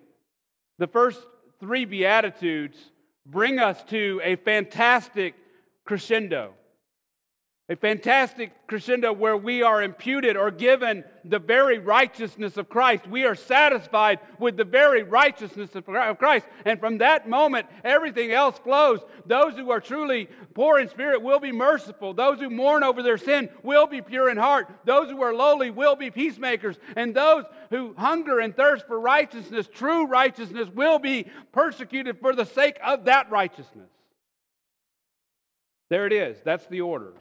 [0.78, 1.20] the first
[1.60, 2.78] three Beatitudes
[3.26, 5.34] bring us to a fantastic
[5.84, 6.54] crescendo
[7.70, 13.06] a fantastic crescendo where we are imputed or given the very righteousness of Christ.
[13.06, 15.84] We are satisfied with the very righteousness of
[16.18, 16.46] Christ.
[16.64, 18.98] And from that moment, everything else flows.
[19.24, 22.12] Those who are truly poor in spirit will be merciful.
[22.12, 24.68] Those who mourn over their sin will be pure in heart.
[24.84, 26.76] Those who are lowly will be peacemakers.
[26.96, 32.46] And those who hunger and thirst for righteousness, true righteousness, will be persecuted for the
[32.46, 33.90] sake of that righteousness.
[35.88, 36.36] There it is.
[36.44, 37.12] That's the order.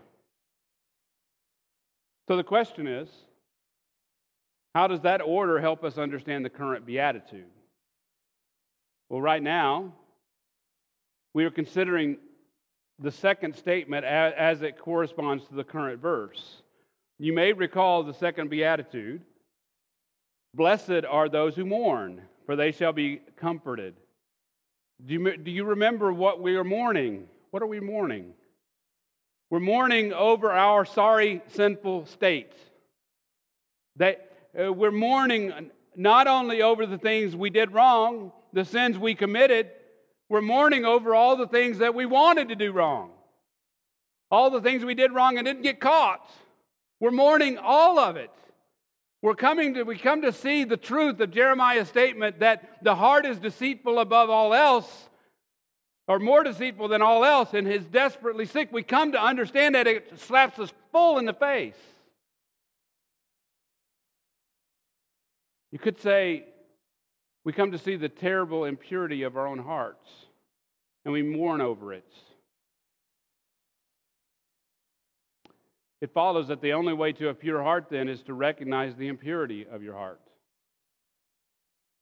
[2.29, 3.09] So the question is
[4.75, 7.49] how does that order help us understand the current beatitude?
[9.09, 9.93] Well, right now,
[11.33, 12.17] we are considering
[12.99, 16.61] the second statement as it corresponds to the current verse.
[17.17, 19.21] You may recall the second beatitude
[20.53, 23.95] Blessed are those who mourn, for they shall be comforted.
[25.03, 27.27] Do you, do you remember what we are mourning?
[27.49, 28.33] What are we mourning?
[29.49, 32.51] We're mourning over our sorry, sinful state.
[33.95, 39.15] That uh, we're mourning not only over the things we did wrong, the sins we
[39.15, 39.71] committed,
[40.29, 43.11] we're mourning over all the things that we wanted to do wrong.
[44.29, 46.29] All the things we did wrong and didn't get caught.
[46.99, 48.31] We're mourning all of it.
[49.21, 53.25] We're coming to we come to see the truth of Jeremiah's statement that the heart
[53.25, 55.08] is deceitful above all else
[56.09, 59.85] or more deceitful than all else and is desperately sick, we come to understand that
[59.85, 61.77] it slaps us full in the face.
[65.71, 66.45] You could say
[67.45, 70.09] we come to see the terrible impurity of our own hearts
[71.05, 72.11] and we mourn over it.
[76.01, 79.09] It follows that the only way to a pure heart then is to recognize the
[79.09, 80.21] impurity of your heart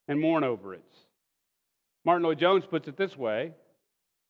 [0.07, 0.85] and mourn over it.
[2.05, 3.51] Martyn Lloyd-Jones puts it this way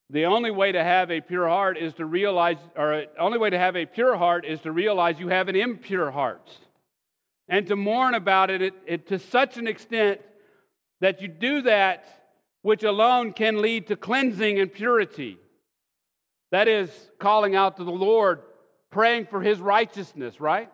[0.09, 3.49] the only way to have a pure heart is to realize, or the only way
[3.49, 6.49] to have a pure heart is to realize you have an impure heart.
[7.49, 10.21] And to mourn about it, it, it to such an extent
[11.01, 12.05] that you do that
[12.61, 15.37] which alone can lead to cleansing and purity.
[16.51, 16.89] That is
[17.19, 18.41] calling out to the Lord,
[18.91, 20.69] praying for his righteousness, right?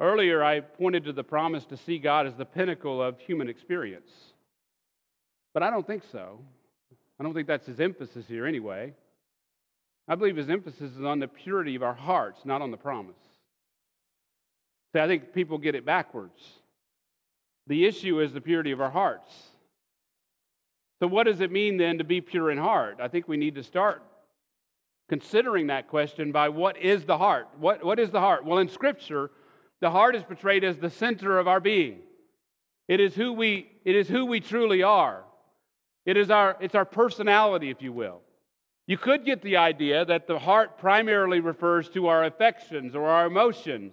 [0.00, 4.10] Earlier, I pointed to the promise to see God as the pinnacle of human experience.
[5.52, 6.40] But I don't think so.
[7.18, 8.94] I don't think that's his emphasis here anyway.
[10.06, 13.16] I believe his emphasis is on the purity of our hearts, not on the promise.
[14.92, 16.40] See, I think people get it backwards.
[17.66, 19.30] The issue is the purity of our hearts.
[21.00, 22.98] So, what does it mean then to be pure in heart?
[23.00, 24.02] I think we need to start
[25.08, 27.48] considering that question by what is the heart?
[27.58, 28.44] What, what is the heart?
[28.44, 29.30] Well, in Scripture,
[29.80, 32.00] the heart is portrayed as the center of our being.
[32.88, 35.24] It is who we, it is who we truly are.
[36.08, 38.22] It is our, it's our personality, if you will.
[38.86, 43.26] You could get the idea that the heart primarily refers to our affections or our
[43.26, 43.92] emotions.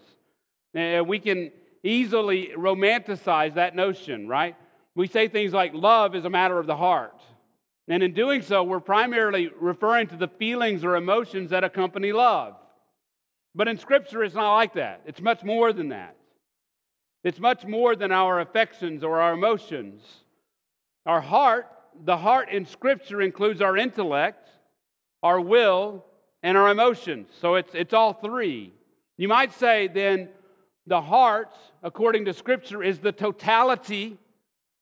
[0.73, 1.51] And we can
[1.83, 4.55] easily romanticize that notion, right?
[4.95, 7.21] We say things like love is a matter of the heart.
[7.89, 12.55] And in doing so, we're primarily referring to the feelings or emotions that accompany love.
[13.53, 15.01] But in Scripture, it's not like that.
[15.05, 16.15] It's much more than that.
[17.25, 20.01] It's much more than our affections or our emotions.
[21.05, 21.67] Our heart
[22.03, 24.49] the heart in Scripture includes our intellect,
[25.23, 26.05] our will,
[26.43, 27.27] and our emotions.
[27.39, 28.73] So it's, it's all three.
[29.17, 30.29] You might say then
[30.87, 34.17] the heart, according to Scripture, is the totality,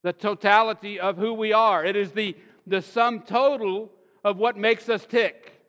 [0.04, 1.86] the totality of who we are.
[1.86, 2.36] It is the,
[2.68, 3.92] the sum total
[4.24, 5.62] of what makes us tick.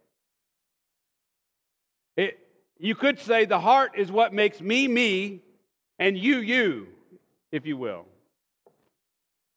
[2.17, 2.39] It,
[2.79, 5.43] you could say the heart is what makes me me
[5.99, 6.89] and you you,
[7.53, 8.07] if you will.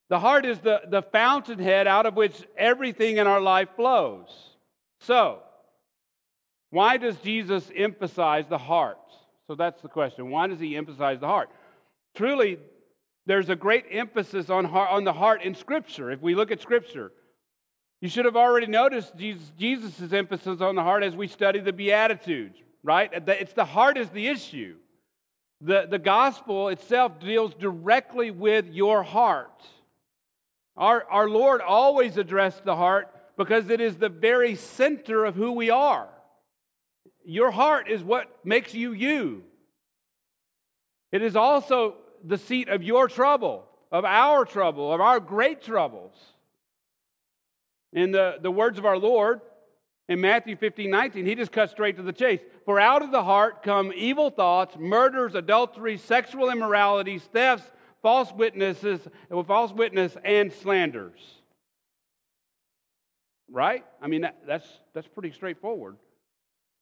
[0.10, 4.28] The heart is the, the fountainhead out of which everything in our life flows.
[5.02, 5.40] So,
[6.70, 9.00] why does Jesus emphasize the heart?
[9.48, 10.30] So that's the question.
[10.30, 11.50] Why does he emphasize the heart?
[12.16, 12.60] Truly,
[13.26, 16.12] there's a great emphasis on, heart, on the heart in Scripture.
[16.12, 17.12] If we look at Scripture,
[18.02, 21.74] you should have already noticed Jesus' Jesus's emphasis on the heart as we study the
[21.74, 23.10] Beatitudes, right?
[23.14, 24.76] It's the heart is the issue.
[25.62, 29.66] The, the gospel itself deals directly with your heart.
[30.78, 35.54] Our, our Lord always addressed the heart because it is the very center of who
[35.54, 36.08] we are.
[37.26, 39.44] Your heart is what makes you you.
[41.12, 46.14] It is also the seat of your trouble, of our trouble, of our great troubles.
[47.94, 49.42] In the, the words of our Lord
[50.10, 52.40] in Matthew 15, 19, he just cut straight to the chase.
[52.66, 57.70] For out of the heart come evil thoughts, murders, adultery, sexual immoralities, thefts,
[58.08, 59.02] false witnesses,
[59.48, 61.20] false witness, and slanders.
[63.52, 63.84] Right?
[64.02, 65.98] I mean, that, that's, that's pretty straightforward.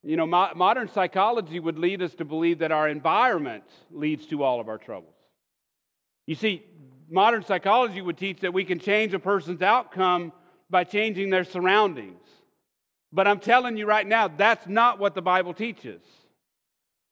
[0.04, 4.44] You know, mo- modern psychology would lead us to believe that our environment leads to
[4.44, 5.16] all of our troubles.
[6.28, 6.64] You see,
[7.10, 10.32] modern psychology would teach that we can change a person's outcome
[10.70, 12.22] by changing their surroundings.
[13.12, 16.04] But I'm telling you right now, that's not what the Bible teaches.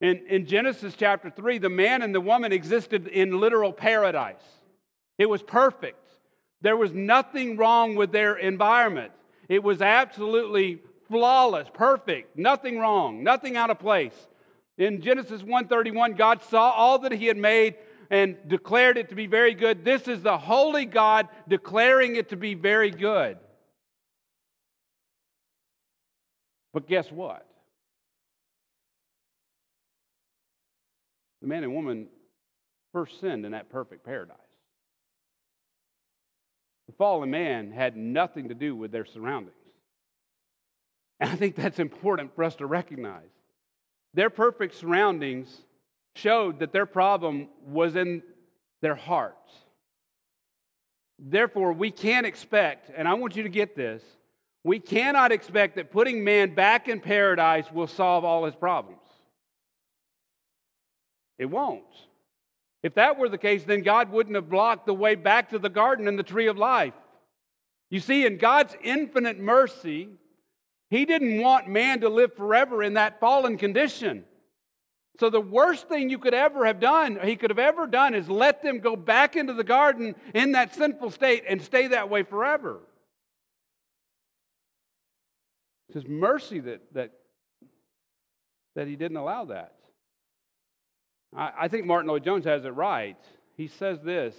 [0.04, 4.44] In, in Genesis chapter 3, the man and the woman existed in literal paradise.
[5.18, 5.98] It was perfect.
[6.60, 9.14] There was nothing wrong with their environment.
[9.48, 14.28] It was absolutely flawless, perfect, nothing wrong, nothing out of place.
[14.78, 17.76] In Genesis 1:31, God saw all that he had made
[18.10, 19.86] and declared it to be very good.
[19.86, 23.38] This is the holy God declaring it to be very good.
[26.74, 27.48] But guess what?
[31.44, 32.08] The man and woman
[32.94, 34.38] first sinned in that perfect paradise.
[36.88, 39.58] The fallen man had nothing to do with their surroundings.
[41.20, 43.28] And I think that's important for us to recognize.
[44.14, 45.50] Their perfect surroundings
[46.16, 48.24] showed that their problem was in
[48.82, 49.52] their hearts.
[51.20, 54.02] Therefore, we can't expect, and I want you to get this,
[54.64, 59.03] we cannot expect that putting man back in paradise will solve all his problems.
[61.38, 61.84] It won't.
[62.84, 65.70] If that were the case, then God wouldn't have blocked the way back to the
[65.70, 66.94] garden and the tree of life.
[67.90, 70.10] You see, in God's infinite mercy,
[70.90, 74.26] He didn't want man to live forever in that fallen condition.
[75.20, 78.28] So, the worst thing you could ever have done, He could have ever done, is
[78.28, 82.24] let them go back into the garden in that sinful state and stay that way
[82.24, 82.80] forever.
[85.88, 87.12] It's His mercy that, that,
[88.76, 89.76] that He didn't allow that.
[91.36, 93.18] I, think Martyn Lloyd-Jones has it right.
[93.56, 94.36] He says this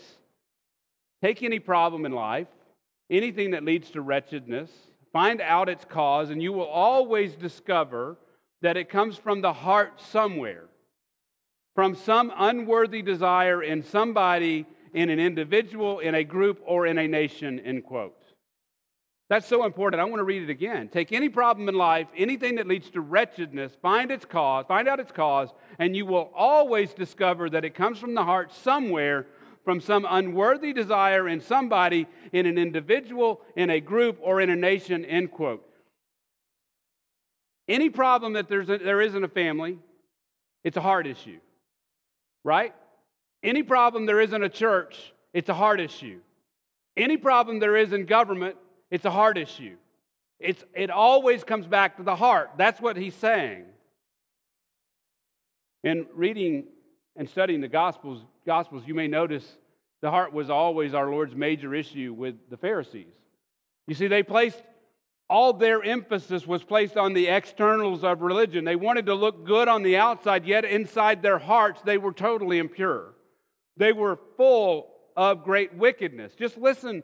[1.23, 2.49] Take any problem in life,
[3.11, 4.71] anything that leads to wretchedness,
[5.13, 8.17] find out its cause, and you will always discover
[8.63, 10.65] that it comes from the heart somewhere,
[11.75, 17.09] from some unworthy desire in somebody, in an individual, in a group, or in a
[17.09, 18.24] nation, end quote.
[19.31, 20.01] That's so important.
[20.01, 20.89] I want to read it again.
[20.89, 25.01] Take any problem in life, anything that leads to wretchedness, find its cause, find out
[25.01, 25.49] its cause,
[25.79, 29.27] and you will always discover that it comes from the heart somewhere,
[29.65, 34.57] from some unworthy desire in somebody, in an individual, in a group, or in a
[34.57, 35.67] nation, end quote.
[37.67, 39.79] Any problem that there's a, there is in a family,
[40.65, 41.39] it's a heart issue,
[42.45, 42.75] right?
[43.43, 46.21] Any problem there is in a church, it's a heart issue.
[46.95, 48.57] Any problem there is in government,
[48.91, 49.77] it's a heart issue.
[50.39, 52.51] It's, it always comes back to the heart.
[52.57, 53.65] That's what he's saying.
[55.83, 56.65] In reading
[57.17, 59.47] and studying the Gospels, Gospels, you may notice
[60.03, 63.15] the heart was always our Lord's major issue with the Pharisees.
[63.87, 64.63] You see, they placed
[65.29, 68.65] all their emphasis was placed on the externals of religion.
[68.65, 72.59] They wanted to look good on the outside, yet inside their hearts they were totally
[72.59, 73.15] impure.
[73.77, 76.35] They were full of great wickedness.
[76.35, 77.03] Just listen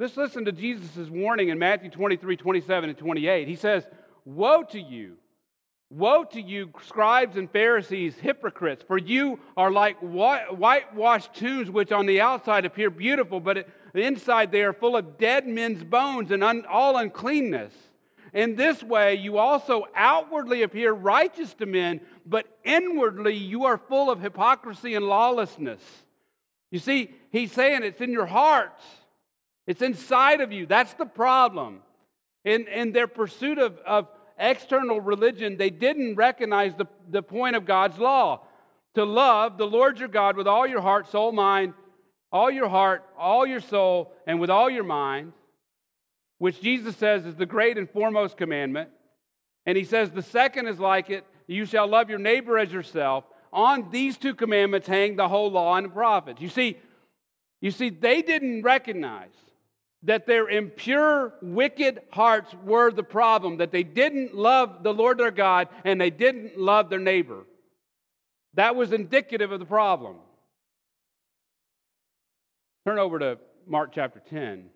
[0.00, 3.48] Let's listen to Jesus' warning in Matthew 23, 27, and 28.
[3.48, 3.84] He says,
[4.24, 5.16] Woe to you!
[5.90, 12.06] Woe to you, scribes and Pharisees, hypocrites, for you are like whitewashed tombs, which on
[12.06, 16.64] the outside appear beautiful, but inside they are full of dead men's bones and un,
[16.70, 17.72] all uncleanness.
[18.32, 24.10] In this way, you also outwardly appear righteous to men, but inwardly you are full
[24.10, 25.80] of hypocrisy and lawlessness.
[26.70, 28.84] You see, he's saying it's in your hearts.
[29.68, 30.64] It's inside of you.
[30.64, 31.82] That's the problem.
[32.42, 34.08] In, in their pursuit of, of
[34.38, 38.40] external religion, they didn't recognize the, the point of God's law
[38.94, 41.74] to love the Lord your God with all your heart, soul, mind,
[42.32, 45.34] all your heart, all your soul, and with all your mind,
[46.38, 48.88] which Jesus says is the great and foremost commandment.
[49.66, 53.24] And he says the second is like it you shall love your neighbor as yourself.
[53.52, 56.40] On these two commandments hang the whole law and the prophets.
[56.40, 56.78] You see,
[57.60, 59.34] you see, they didn't recognize
[60.08, 65.30] that their impure, wicked hearts were the problem, that they didn't love the Lord their
[65.30, 67.44] God and they didn't love their neighbor.
[68.54, 70.16] That was indicative of the problem.
[72.86, 74.70] Turn over to Mark chapter 10.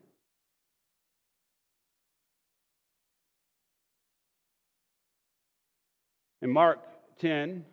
[6.42, 6.80] In Mark
[7.20, 7.64] 10,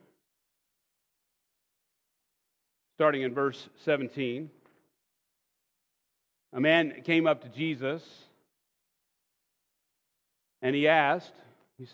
[2.96, 4.50] starting in verse 17.
[6.54, 8.04] A man came up to Jesus
[10.62, 11.34] And he asked,
[11.78, 11.94] he's,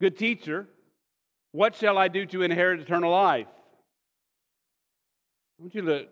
[0.00, 0.66] Good teacher,
[1.52, 3.46] what shall I do to inherit eternal life?
[5.58, 6.06] I want you to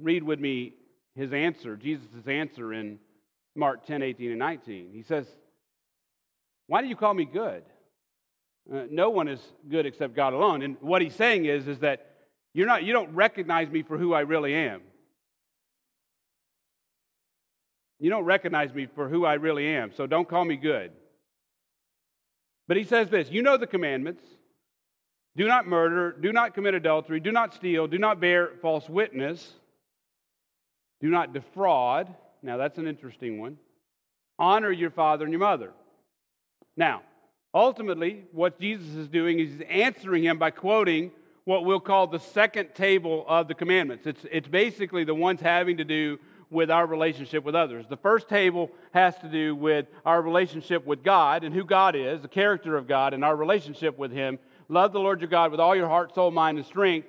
[0.00, 0.74] read with me
[1.14, 2.98] his answer, Jesus' answer in
[3.54, 4.90] Mark 10, 18, and 19.
[4.92, 5.26] He says,
[6.66, 7.62] Why do you call me good?
[8.72, 10.62] Uh, no one is good except God alone.
[10.62, 12.06] And what he's saying is, is that
[12.52, 14.82] you're not, you don't recognize me for who I really am.
[17.98, 20.92] You don't recognize me for who I really am, so don't call me good.
[22.68, 24.22] But he says this You know the commandments
[25.36, 29.52] do not murder, do not commit adultery, do not steal, do not bear false witness,
[31.00, 32.12] do not defraud.
[32.42, 33.56] Now, that's an interesting one.
[34.38, 35.72] Honor your father and your mother.
[36.76, 37.02] Now,
[37.54, 41.10] ultimately, what Jesus is doing is he's answering him by quoting
[41.44, 44.06] what we'll call the second table of the commandments.
[44.06, 46.18] It's, it's basically the ones having to do
[46.50, 47.86] with our relationship with others.
[47.88, 52.22] The first table has to do with our relationship with God and who God is,
[52.22, 54.38] the character of God, and our relationship with Him.
[54.68, 57.08] Love the Lord your God with all your heart, soul, mind, and strength.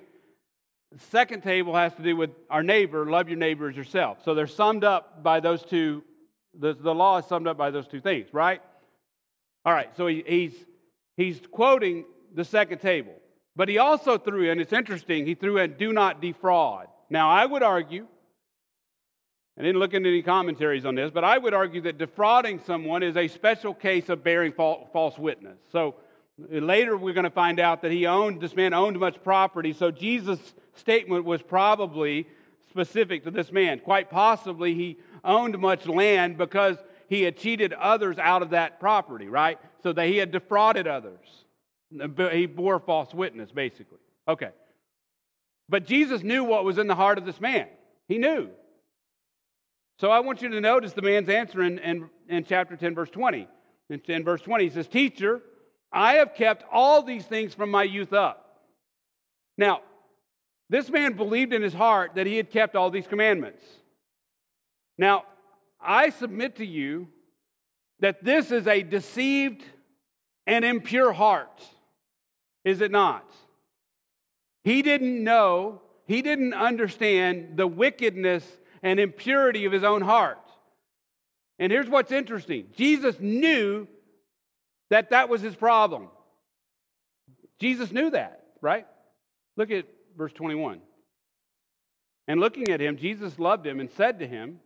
[0.92, 4.18] The second table has to do with our neighbor, love your neighbor as yourself.
[4.24, 6.02] So they're summed up by those two,
[6.58, 8.60] the, the law is summed up by those two things, right?
[9.64, 10.54] All right, so he, he's,
[11.16, 13.14] he's quoting the second table.
[13.54, 16.88] But he also threw in, it's interesting, he threw in, do not defraud.
[17.08, 18.06] Now, I would argue
[19.60, 23.02] I didn't look into any commentaries on this, but I would argue that defrauding someone
[23.02, 25.58] is a special case of bearing false witness.
[25.70, 25.96] So
[26.38, 29.74] later we're going to find out that he owned, this man owned much property.
[29.74, 32.26] So Jesus' statement was probably
[32.70, 33.80] specific to this man.
[33.80, 36.78] Quite possibly he owned much land because
[37.10, 39.58] he had cheated others out of that property, right?
[39.82, 41.44] So that he had defrauded others.
[42.32, 43.98] He bore false witness, basically.
[44.26, 44.52] Okay.
[45.68, 47.66] But Jesus knew what was in the heart of this man.
[48.08, 48.48] He knew.
[50.00, 53.10] So I want you to notice the man's answer in, in, in chapter 10, verse
[53.10, 53.46] 20.
[53.90, 55.42] In, in verse 20, he says, Teacher,
[55.92, 58.62] I have kept all these things from my youth up.
[59.58, 59.82] Now,
[60.70, 63.62] this man believed in his heart that he had kept all these commandments.
[64.96, 65.24] Now,
[65.78, 67.08] I submit to you
[67.98, 69.62] that this is a deceived
[70.46, 71.60] and impure heart,
[72.64, 73.30] is it not?
[74.64, 78.46] He didn't know, he didn't understand the wickedness
[78.82, 80.38] and impurity of his own heart.
[81.58, 83.86] And here's what's interesting Jesus knew
[84.88, 86.08] that that was his problem.
[87.58, 88.86] Jesus knew that, right?
[89.56, 90.80] Look at verse 21.
[92.26, 94.60] And looking at him, Jesus loved him and said to him,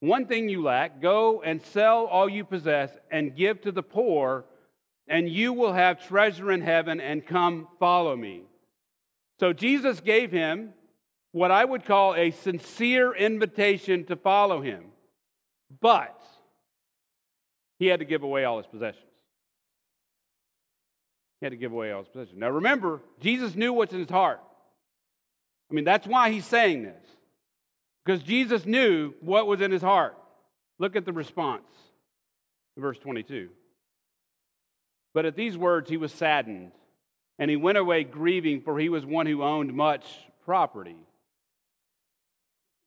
[0.00, 4.46] One thing you lack, go and sell all you possess and give to the poor,
[5.06, 8.44] and you will have treasure in heaven, and come follow me.
[9.40, 10.72] So Jesus gave him
[11.34, 14.84] what I would call a sincere invitation to follow him.
[15.80, 16.16] But
[17.80, 19.02] he had to give away all his possessions.
[21.40, 22.38] He had to give away all his possessions.
[22.38, 24.38] Now remember, Jesus knew what's in his heart.
[25.68, 27.02] I mean, that's why he's saying this.
[28.04, 30.16] Because Jesus knew what was in his heart.
[30.78, 31.66] Look at the response,
[32.78, 33.48] verse 22.
[35.14, 36.70] But at these words, he was saddened,
[37.40, 40.06] and he went away grieving, for he was one who owned much
[40.44, 40.94] property.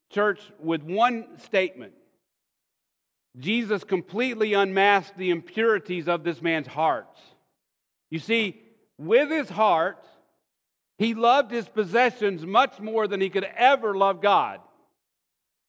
[0.10, 1.94] Church, with one statement,
[3.38, 7.20] Jesus completely unmasked the impurities of this man's heart.
[8.10, 8.62] You see,
[8.98, 10.06] with his heart,
[10.98, 14.62] he loved his possessions much more than he could ever love God.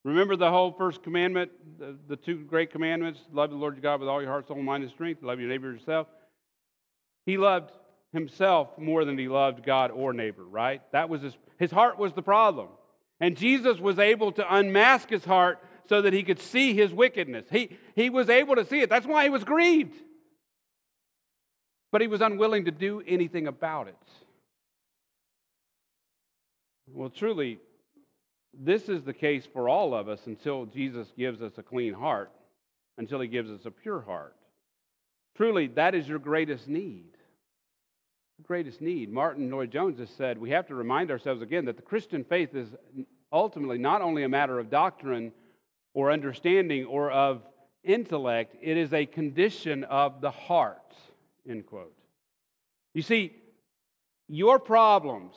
[0.04, 4.00] Remember the whole first commandment, the, the two great commandments love the Lord your God
[4.00, 6.06] with all your heart, soul, mind, and strength, love your neighbor yourself.
[7.26, 7.72] He loved
[8.12, 10.80] himself more than he loved God or neighbor, right?
[10.92, 12.68] That was his, his heart was the problem.
[13.20, 15.58] And Jesus was able to unmask his heart
[15.88, 17.46] so that he could see his wickedness.
[17.50, 18.90] He, he was able to see it.
[18.90, 19.96] That's why he was grieved.
[21.90, 23.96] But he was unwilling to do anything about it.
[26.86, 27.58] Well, truly,
[28.54, 32.30] this is the case for all of us until Jesus gives us a clean heart,
[32.98, 34.36] until he gives us a pure heart.
[35.36, 37.17] Truly, that is your greatest need
[38.42, 39.12] greatest need.
[39.12, 42.68] Martyn Lloyd-Jones has said we have to remind ourselves again that the Christian faith is
[43.32, 45.32] ultimately not only a matter of doctrine
[45.94, 47.42] or understanding or of
[47.84, 50.94] intellect, it is a condition of the heart,
[51.48, 51.94] end quote.
[52.94, 53.34] You see,
[54.28, 55.34] your problems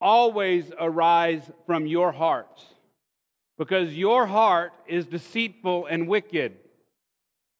[0.00, 2.64] always arise from your heart
[3.58, 6.56] because your heart is deceitful and wicked.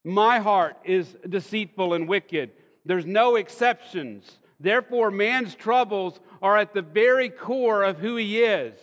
[0.04, 2.50] My heart is deceitful and wicked.
[2.89, 4.39] There's no exceptions.
[4.59, 8.78] Therefore, man's troubles are at the very core of who he is.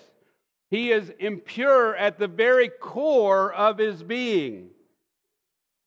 [0.70, 4.70] He is impure at the very core of his being.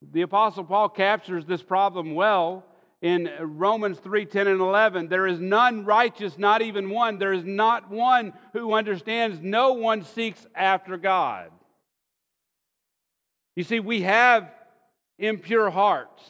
[0.02, 2.64] The Apostle Paul captures this problem well
[3.00, 5.06] in Romans 3 10 and 11.
[5.06, 7.18] There is none righteous, not even one.
[7.18, 9.38] There is not one who understands.
[9.40, 11.52] No one seeks after God.
[13.54, 14.50] You see, we have
[15.20, 16.22] impure hearts.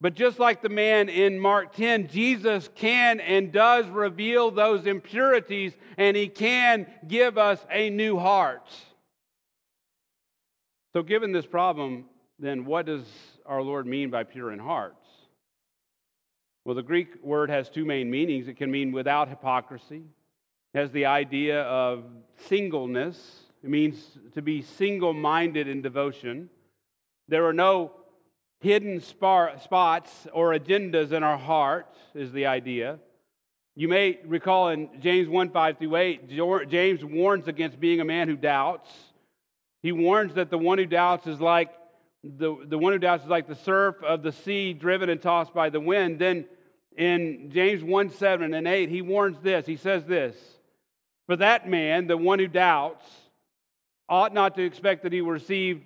[0.00, 5.72] But just like the man in Mark 10, Jesus can and does reveal those impurities,
[5.96, 8.68] and he can give us a new heart.
[10.92, 12.04] So, given this problem,
[12.38, 13.04] then what does
[13.44, 15.04] our Lord mean by pure in hearts?
[16.64, 18.46] Well, the Greek word has two main meanings.
[18.46, 20.02] It can mean without hypocrisy,
[20.74, 22.04] it has the idea of
[22.46, 26.50] singleness, it means to be single minded in devotion.
[27.26, 27.92] There are no
[28.60, 32.98] hidden spots or agendas in our hearts, is the idea.
[33.76, 38.28] You may recall in James 1 5 through 8, James warns against being a man
[38.28, 38.90] who doubts.
[39.82, 41.70] He warns that the one who doubts is like
[42.24, 45.54] the, the one who doubts is like the surf of the sea driven and tossed
[45.54, 46.18] by the wind.
[46.18, 46.46] Then
[46.96, 49.66] in James 1 7 and 8, he warns this.
[49.66, 50.36] He says this
[51.26, 53.06] For that man, the one who doubts,
[54.08, 55.84] ought not to expect that he will receive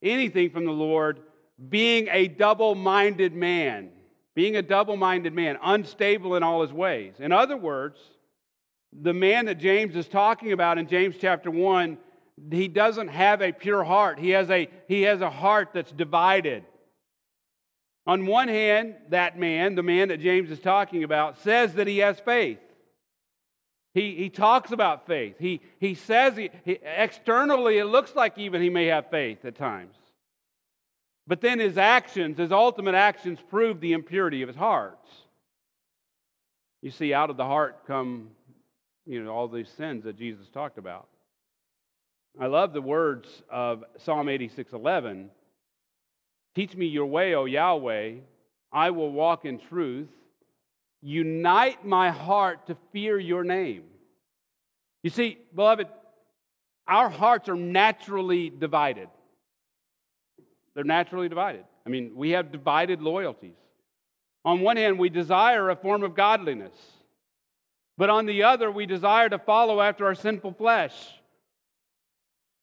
[0.00, 1.20] anything from the Lord
[1.68, 3.90] being a double minded man,
[4.34, 7.14] being a double minded man, unstable in all his ways.
[7.18, 8.00] In other words,
[8.92, 11.98] the man that James is talking about in James chapter 1,
[12.50, 14.18] he doesn't have a pure heart.
[14.18, 16.64] He has a, he has a heart that's divided.
[18.06, 21.98] On one hand, that man, the man that James is talking about, says that he
[21.98, 22.58] has faith.
[23.94, 25.36] He, he talks about faith.
[25.38, 29.54] He, he says he, he, externally it looks like even he may have faith at
[29.54, 29.94] times.
[31.26, 34.98] But then his actions, his ultimate actions, prove the impurity of his heart.
[36.82, 38.30] You see, out of the heart come,
[39.06, 41.08] you know, all these sins that Jesus talked about.
[42.40, 45.30] I love the words of Psalm 86:11.
[46.54, 48.14] Teach me your way, O Yahweh.
[48.72, 50.10] I will walk in truth.
[51.02, 53.84] Unite my heart to fear your name.
[55.02, 55.88] You see, beloved,
[56.86, 59.08] our hearts are naturally divided.
[60.74, 61.64] They're naturally divided.
[61.86, 63.56] I mean, we have divided loyalties.
[64.44, 66.74] On one hand, we desire a form of godliness,
[67.96, 70.94] but on the other, we desire to follow after our sinful flesh.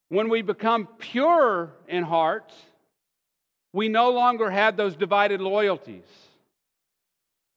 [0.10, 2.52] When we become pure in heart,
[3.72, 6.08] we no longer have those divided loyalties.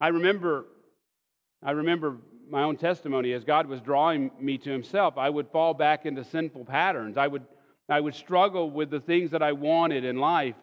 [0.01, 0.67] I remember,
[1.63, 2.19] I remember
[2.51, 5.17] my own testimony as God was drawing me to Himself.
[5.17, 7.17] I would fall back into sinful patterns.
[7.17, 7.47] I would
[7.93, 10.55] I would struggle with the things that I wanted in life.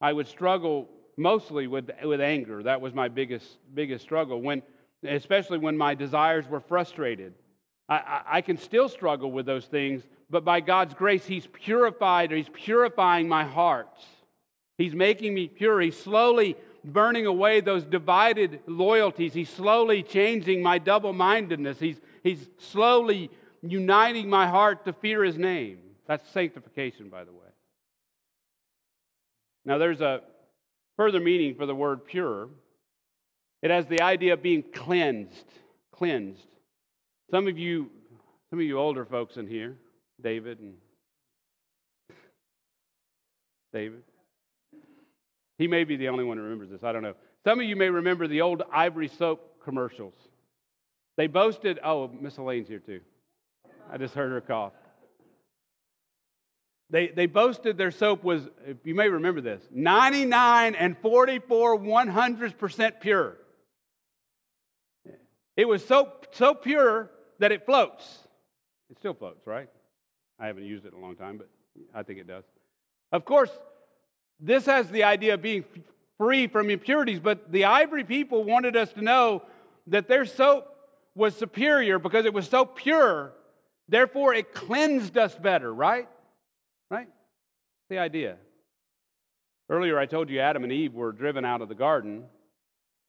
[0.00, 2.64] I would struggle mostly with, with anger.
[2.64, 4.62] That was my biggest, biggest struggle, when,
[5.06, 7.34] especially when my desires were frustrated.
[7.88, 12.32] I, I, I can still struggle with those things, but by God's grace, He's purified,
[12.32, 13.96] or He's purifying my heart.
[14.76, 15.80] He's making me pure.
[15.80, 19.34] He's slowly burning away those divided loyalties.
[19.34, 21.78] He's slowly changing my double mindedness.
[21.78, 23.30] He's, he's slowly
[23.62, 25.78] uniting my heart to fear His name.
[26.06, 27.38] That's sanctification, by the way.
[29.64, 30.20] Now, there's a
[30.96, 32.48] further meaning for the word pure.
[33.62, 35.52] It has the idea of being cleansed.
[35.92, 36.46] Cleansed.
[37.30, 37.90] Some of you,
[38.50, 39.76] some of you older folks in here,
[40.20, 40.74] David and
[43.72, 44.02] David.
[45.58, 46.82] He may be the only one who remembers this.
[46.82, 47.14] I don't know.
[47.44, 50.14] Some of you may remember the old Ivory soap commercials.
[51.16, 53.00] They boasted, oh, Miss Elaine's here too.
[53.90, 54.72] I just heard her cough.
[56.92, 58.46] They, they boasted their soap was,
[58.84, 63.38] you may remember this, 99 and 44 100% pure.
[65.56, 68.04] It was so, so pure that it floats.
[68.90, 69.70] It still floats, right?
[70.38, 71.48] I haven't used it in a long time, but
[71.94, 72.44] I think it does.
[73.10, 73.50] Of course,
[74.38, 75.64] this has the idea of being
[76.18, 79.44] free from impurities, but the ivory people wanted us to know
[79.86, 80.68] that their soap
[81.14, 83.32] was superior because it was so pure.
[83.88, 85.72] Therefore, it cleansed us better?
[85.72, 86.06] Right?
[87.92, 88.36] The idea.
[89.68, 92.24] Earlier, I told you Adam and Eve were driven out of the garden.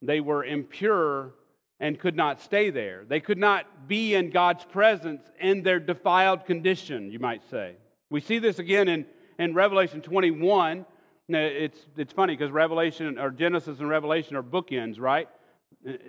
[0.01, 1.35] They were impure
[1.79, 3.05] and could not stay there.
[3.07, 7.77] They could not be in God's presence in their defiled condition, you might say.
[8.09, 9.05] We see this again in,
[9.39, 10.85] in Revelation 21.
[11.29, 15.29] It's, it's funny because Revelation or Genesis and Revelation are bookends, right?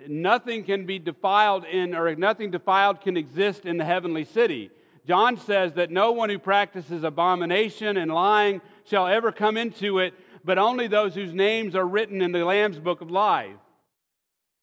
[0.09, 4.69] Nothing can be defiled in, or nothing defiled can exist in the heavenly city.
[5.07, 10.13] John says that no one who practices abomination and lying shall ever come into it,
[10.43, 13.55] but only those whose names are written in the Lamb's book of life.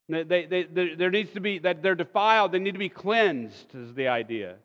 [0.09, 3.74] They, they, they, there needs to be that they're defiled, they need to be cleansed,
[3.74, 4.57] is the idea.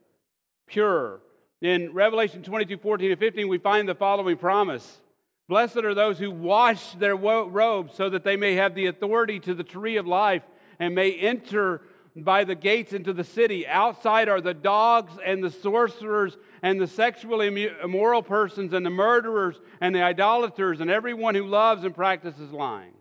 [0.67, 1.21] Pure.
[1.61, 4.99] In Revelation 22 14 and 15, we find the following promise
[5.47, 9.53] Blessed are those who wash their robes so that they may have the authority to
[9.53, 10.43] the tree of life
[10.79, 11.81] and may enter
[12.23, 13.67] by the gates into the city.
[13.67, 19.59] Outside are the dogs and the sorcerers and the sexually immoral persons and the murderers
[19.81, 22.93] and the idolaters and everyone who loves and practices lying.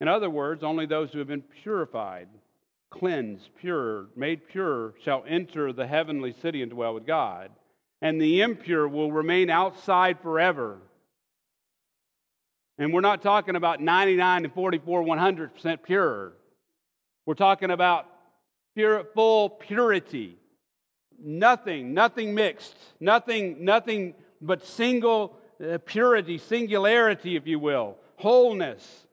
[0.00, 2.28] In other words, only those who have been purified,
[2.90, 7.50] cleansed, pure, made pure shall enter the heavenly city and dwell with God.
[8.02, 10.78] And the impure will remain outside forever.
[12.76, 16.32] And we're not talking about 99 and 44, 100% pure.
[17.26, 18.06] We're talking about
[18.74, 20.36] pure, full purity.
[21.18, 29.06] Nothing, nothing mixed, nothing, nothing but single uh, purity, singularity, if you will, wholeness.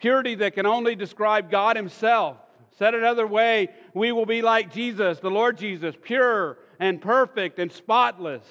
[0.00, 2.36] Purity that can only describe God Himself.
[2.78, 7.72] Said another way, we will be like Jesus, the Lord Jesus, pure and perfect and
[7.72, 8.44] spotless.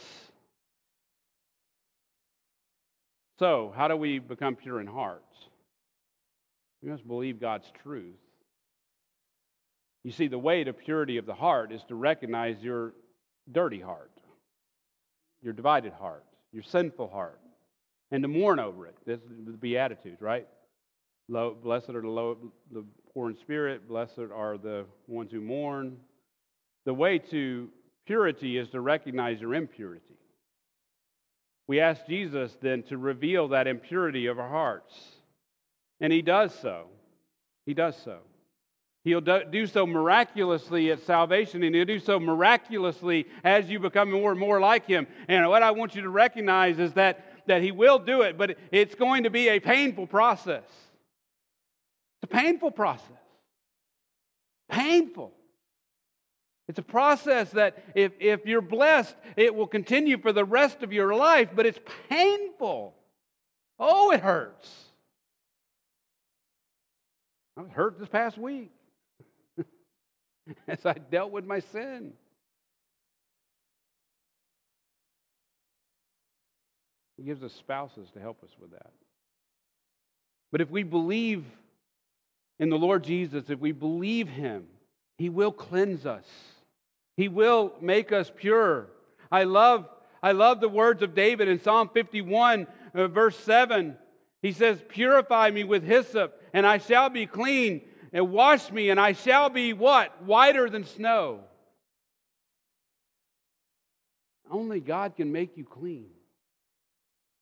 [3.38, 5.24] So, how do we become pure in heart?
[6.82, 8.16] We must believe God's truth.
[10.06, 12.94] You see, the way to purity of the heart is to recognize your
[13.52, 14.12] dirty heart,
[15.42, 17.42] your divided heart, your sinful heart,
[18.12, 18.96] and to mourn over it.
[19.08, 20.48] This is the Beatitudes, right?
[21.28, 22.38] Low, blessed are the, low,
[22.72, 22.86] the
[23.16, 25.98] poor in spirit, blessed are the ones who mourn.
[26.86, 27.70] The way to
[28.06, 30.20] purity is to recognize your impurity.
[31.66, 34.94] We ask Jesus then to reveal that impurity of our hearts.
[36.00, 36.90] And he does so.
[37.66, 38.20] He does so.
[39.06, 44.32] He'll do so miraculously at salvation, and he'll do so miraculously as you become more
[44.32, 45.06] and more like him.
[45.28, 48.58] And what I want you to recognize is that, that he will do it, but
[48.72, 50.64] it's going to be a painful process.
[50.64, 53.12] It's a painful process.
[54.70, 55.32] Painful.
[56.68, 60.92] It's a process that if, if you're blessed, it will continue for the rest of
[60.92, 61.80] your life, but it's
[62.10, 62.96] painful.
[63.78, 64.68] Oh, it hurts.
[67.56, 68.72] I was hurt this past week
[70.68, 72.14] as I dealt with my sin.
[77.18, 78.92] He gives us spouses to help us with that.
[80.52, 81.46] But if we believe
[82.60, 84.66] in the Lord Jesus, if we believe Him,
[85.18, 86.26] He will cleanse us.
[87.18, 88.88] He will make us pure.
[89.32, 89.88] I love,
[90.22, 93.98] I love the words of David in Psalm 51, uh, verse 7.
[94.42, 97.82] He says, Purify me with hyssop, and I shall be clean,
[98.16, 100.24] and wash me, and I shall be what?
[100.24, 101.42] Whiter than snow.
[104.50, 106.08] Only God can make you clean.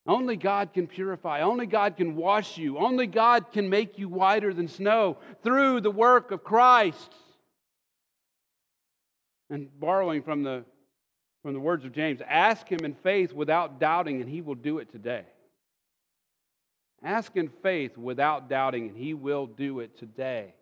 [0.08, 1.42] Only God can purify.
[1.42, 2.80] Only God can wash you.
[2.80, 7.14] Only God can make you whiter than snow through the work of Christ
[9.52, 10.66] and borrowing from the,
[11.44, 14.80] from the words of James, ask him in faith without doubting, and he will do
[14.80, 15.26] it today.
[17.04, 20.56] Ask in faith without doubting, and he will do it today.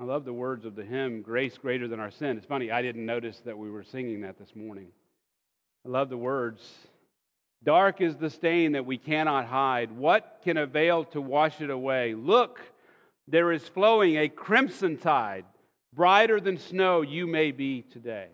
[0.00, 2.38] I love the words of the hymn, Grace Greater Than Our Sin.
[2.38, 4.86] It's funny, I didn't notice that we were singing that this morning.
[5.84, 6.66] I love the words.
[7.62, 9.92] Dark is the stain that we cannot hide.
[9.92, 12.14] What can avail to wash it away?
[12.14, 12.62] Look,
[13.28, 15.44] there is flowing a crimson tide.
[15.92, 18.28] Brighter than snow you may be today.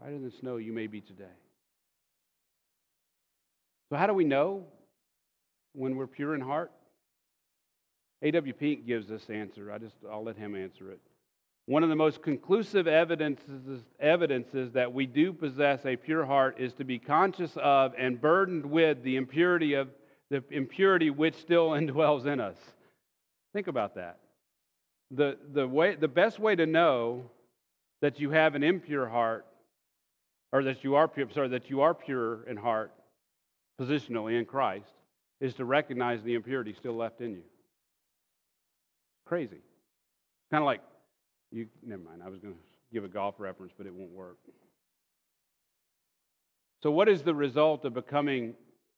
[0.00, 1.36] Brighter than snow you may be today.
[3.88, 4.64] So, how do we know
[5.74, 6.72] when we're pure in heart?
[8.24, 8.52] A.W.
[8.54, 9.70] Pink gives this answer.
[9.70, 10.98] I just, I'll let him answer it.
[11.66, 16.72] One of the most conclusive evidences, evidences that we do possess a pure heart is
[16.74, 19.88] to be conscious of and burdened with the impurity of
[20.30, 22.56] the impurity which still indwells in us.
[23.52, 24.18] Think about that
[25.10, 27.30] the, the, way, the best way to know
[28.00, 29.46] that you have an impure heart,
[30.52, 32.92] or that you are pure, sorry, that you are pure in heart,
[33.80, 34.90] positionally in Christ,
[35.40, 37.42] is to recognize the impurity still left in you.
[39.26, 39.56] Crazy.
[39.56, 40.80] It's kind of like
[41.50, 41.66] you.
[41.82, 42.22] Never mind.
[42.24, 42.60] I was going to
[42.92, 44.38] give a golf reference, but it won't work.
[46.82, 48.54] So, what is the result of becoming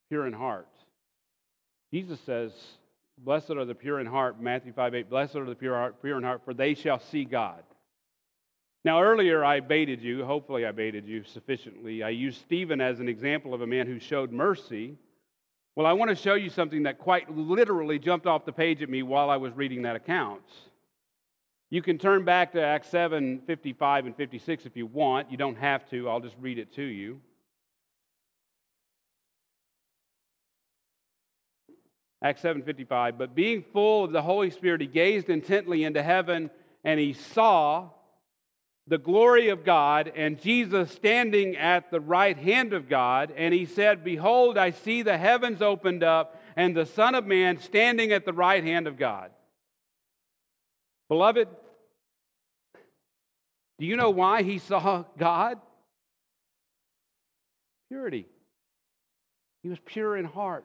[0.09, 0.68] pure in heart?
[1.93, 2.53] Jesus says
[3.18, 5.11] Blessed are the pure in heart, Matthew 5 8.
[5.11, 7.62] Blessed are the pure, heart, pure in heart, for they shall see God.
[8.85, 12.03] Now, earlier I baited you, hopefully I baited you sufficiently.
[12.03, 14.97] I used Stephen as an example of a man who showed mercy.
[15.77, 18.89] Well, I want to show you something that quite literally jumped off the page at
[18.89, 20.43] me while I was reading that account.
[21.68, 25.31] You can turn back to Acts 7 55 and 56 if you want.
[25.31, 27.20] You don't have to, I'll just read it to you.
[32.22, 36.51] Acts 7:55, but being full of the Holy Spirit, he gazed intently into heaven
[36.83, 37.91] and he saw
[38.89, 43.32] the glory of God and Jesus standing at the right hand of God.
[43.37, 47.59] And he said, Behold, I see the heavens opened up and the Son of Man
[47.59, 49.30] standing at the right hand of God.
[51.09, 51.49] Beloved,
[53.78, 55.59] do you know why he saw God?
[57.89, 58.26] Purity.
[59.62, 60.64] He was pure in heart.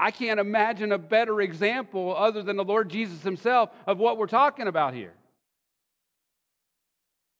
[0.00, 4.28] I can't imagine a better example other than the Lord Jesus himself of what we're
[4.28, 5.14] talking about here.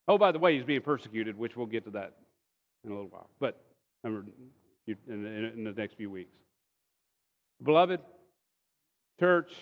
[0.08, 2.14] Oh, by the way, he's being persecuted, which we'll get to that
[2.82, 3.62] in a little while, but
[4.04, 4.24] in
[5.06, 6.32] the next few weeks.
[7.62, 8.00] Beloved,
[9.20, 9.52] church,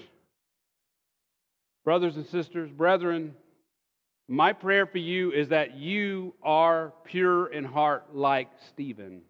[1.84, 3.34] brothers and sisters, brethren,
[4.28, 9.22] my prayer for you is that you are pure in heart like Stephen.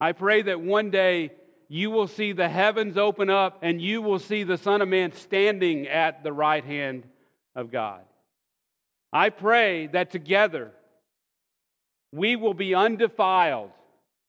[0.00, 1.32] I pray that one day
[1.68, 5.12] you will see the heavens open up and you will see the Son of Man
[5.12, 7.04] standing at the right hand
[7.54, 8.02] of God.
[9.12, 10.72] I pray that together
[12.12, 13.70] we will be undefiled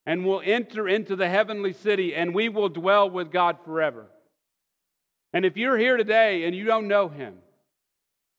[0.06, 4.08] and will enter into the heavenly city and we will dwell with God forever.
[5.34, 7.36] And if you're here today and you don't know Him,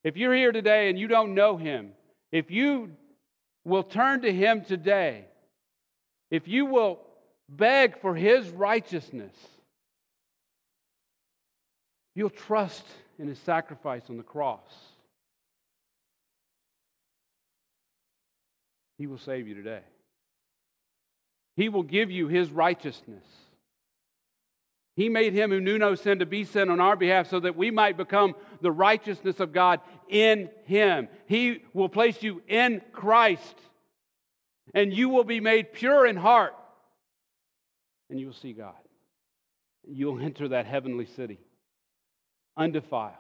[0.04, 1.92] if you're here today and you don't know Him,
[2.32, 2.90] if you
[3.64, 5.26] will turn to Him today,
[6.30, 7.00] if you will
[7.48, 9.34] beg for his righteousness.
[12.14, 12.84] You'll trust
[13.18, 14.72] in his sacrifice on the cross.
[18.98, 19.80] He will save you today.
[21.56, 23.24] He will give you his righteousness.
[24.96, 27.56] He made him who knew no sin to be sin on our behalf so that
[27.56, 31.08] we might become the righteousness of God in him.
[31.26, 33.54] He will place you in Christ,
[34.74, 36.54] and you will be made pure in heart
[38.10, 38.74] and you will see God.
[39.86, 41.38] You'll enter that heavenly city
[42.56, 43.14] undefiled.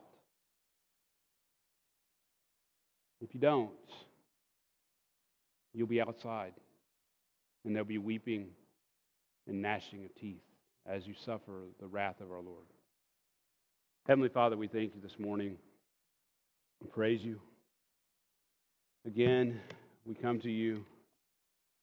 [3.20, 3.70] If you don't,
[5.78, 6.52] you'll be outside,
[7.64, 8.48] and there'll be weeping
[9.46, 10.42] and gnashing of teeth
[10.84, 12.66] as you suffer the wrath of our Lord.
[14.08, 15.56] Heavenly Father, we thank you this morning.
[16.82, 17.40] We praise you.
[19.06, 19.60] Again,
[20.04, 20.84] we come to you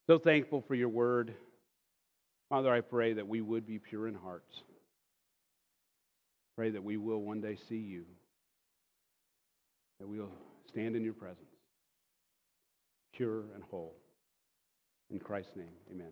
[0.07, 1.33] so thankful for your word.
[2.49, 4.61] Father, I pray that we would be pure in hearts.
[6.57, 8.03] Pray that we will one day see you,
[9.99, 10.31] that we'll
[10.69, 11.54] stand in your presence,
[13.15, 13.95] pure and whole.
[15.09, 16.11] In Christ's name, amen.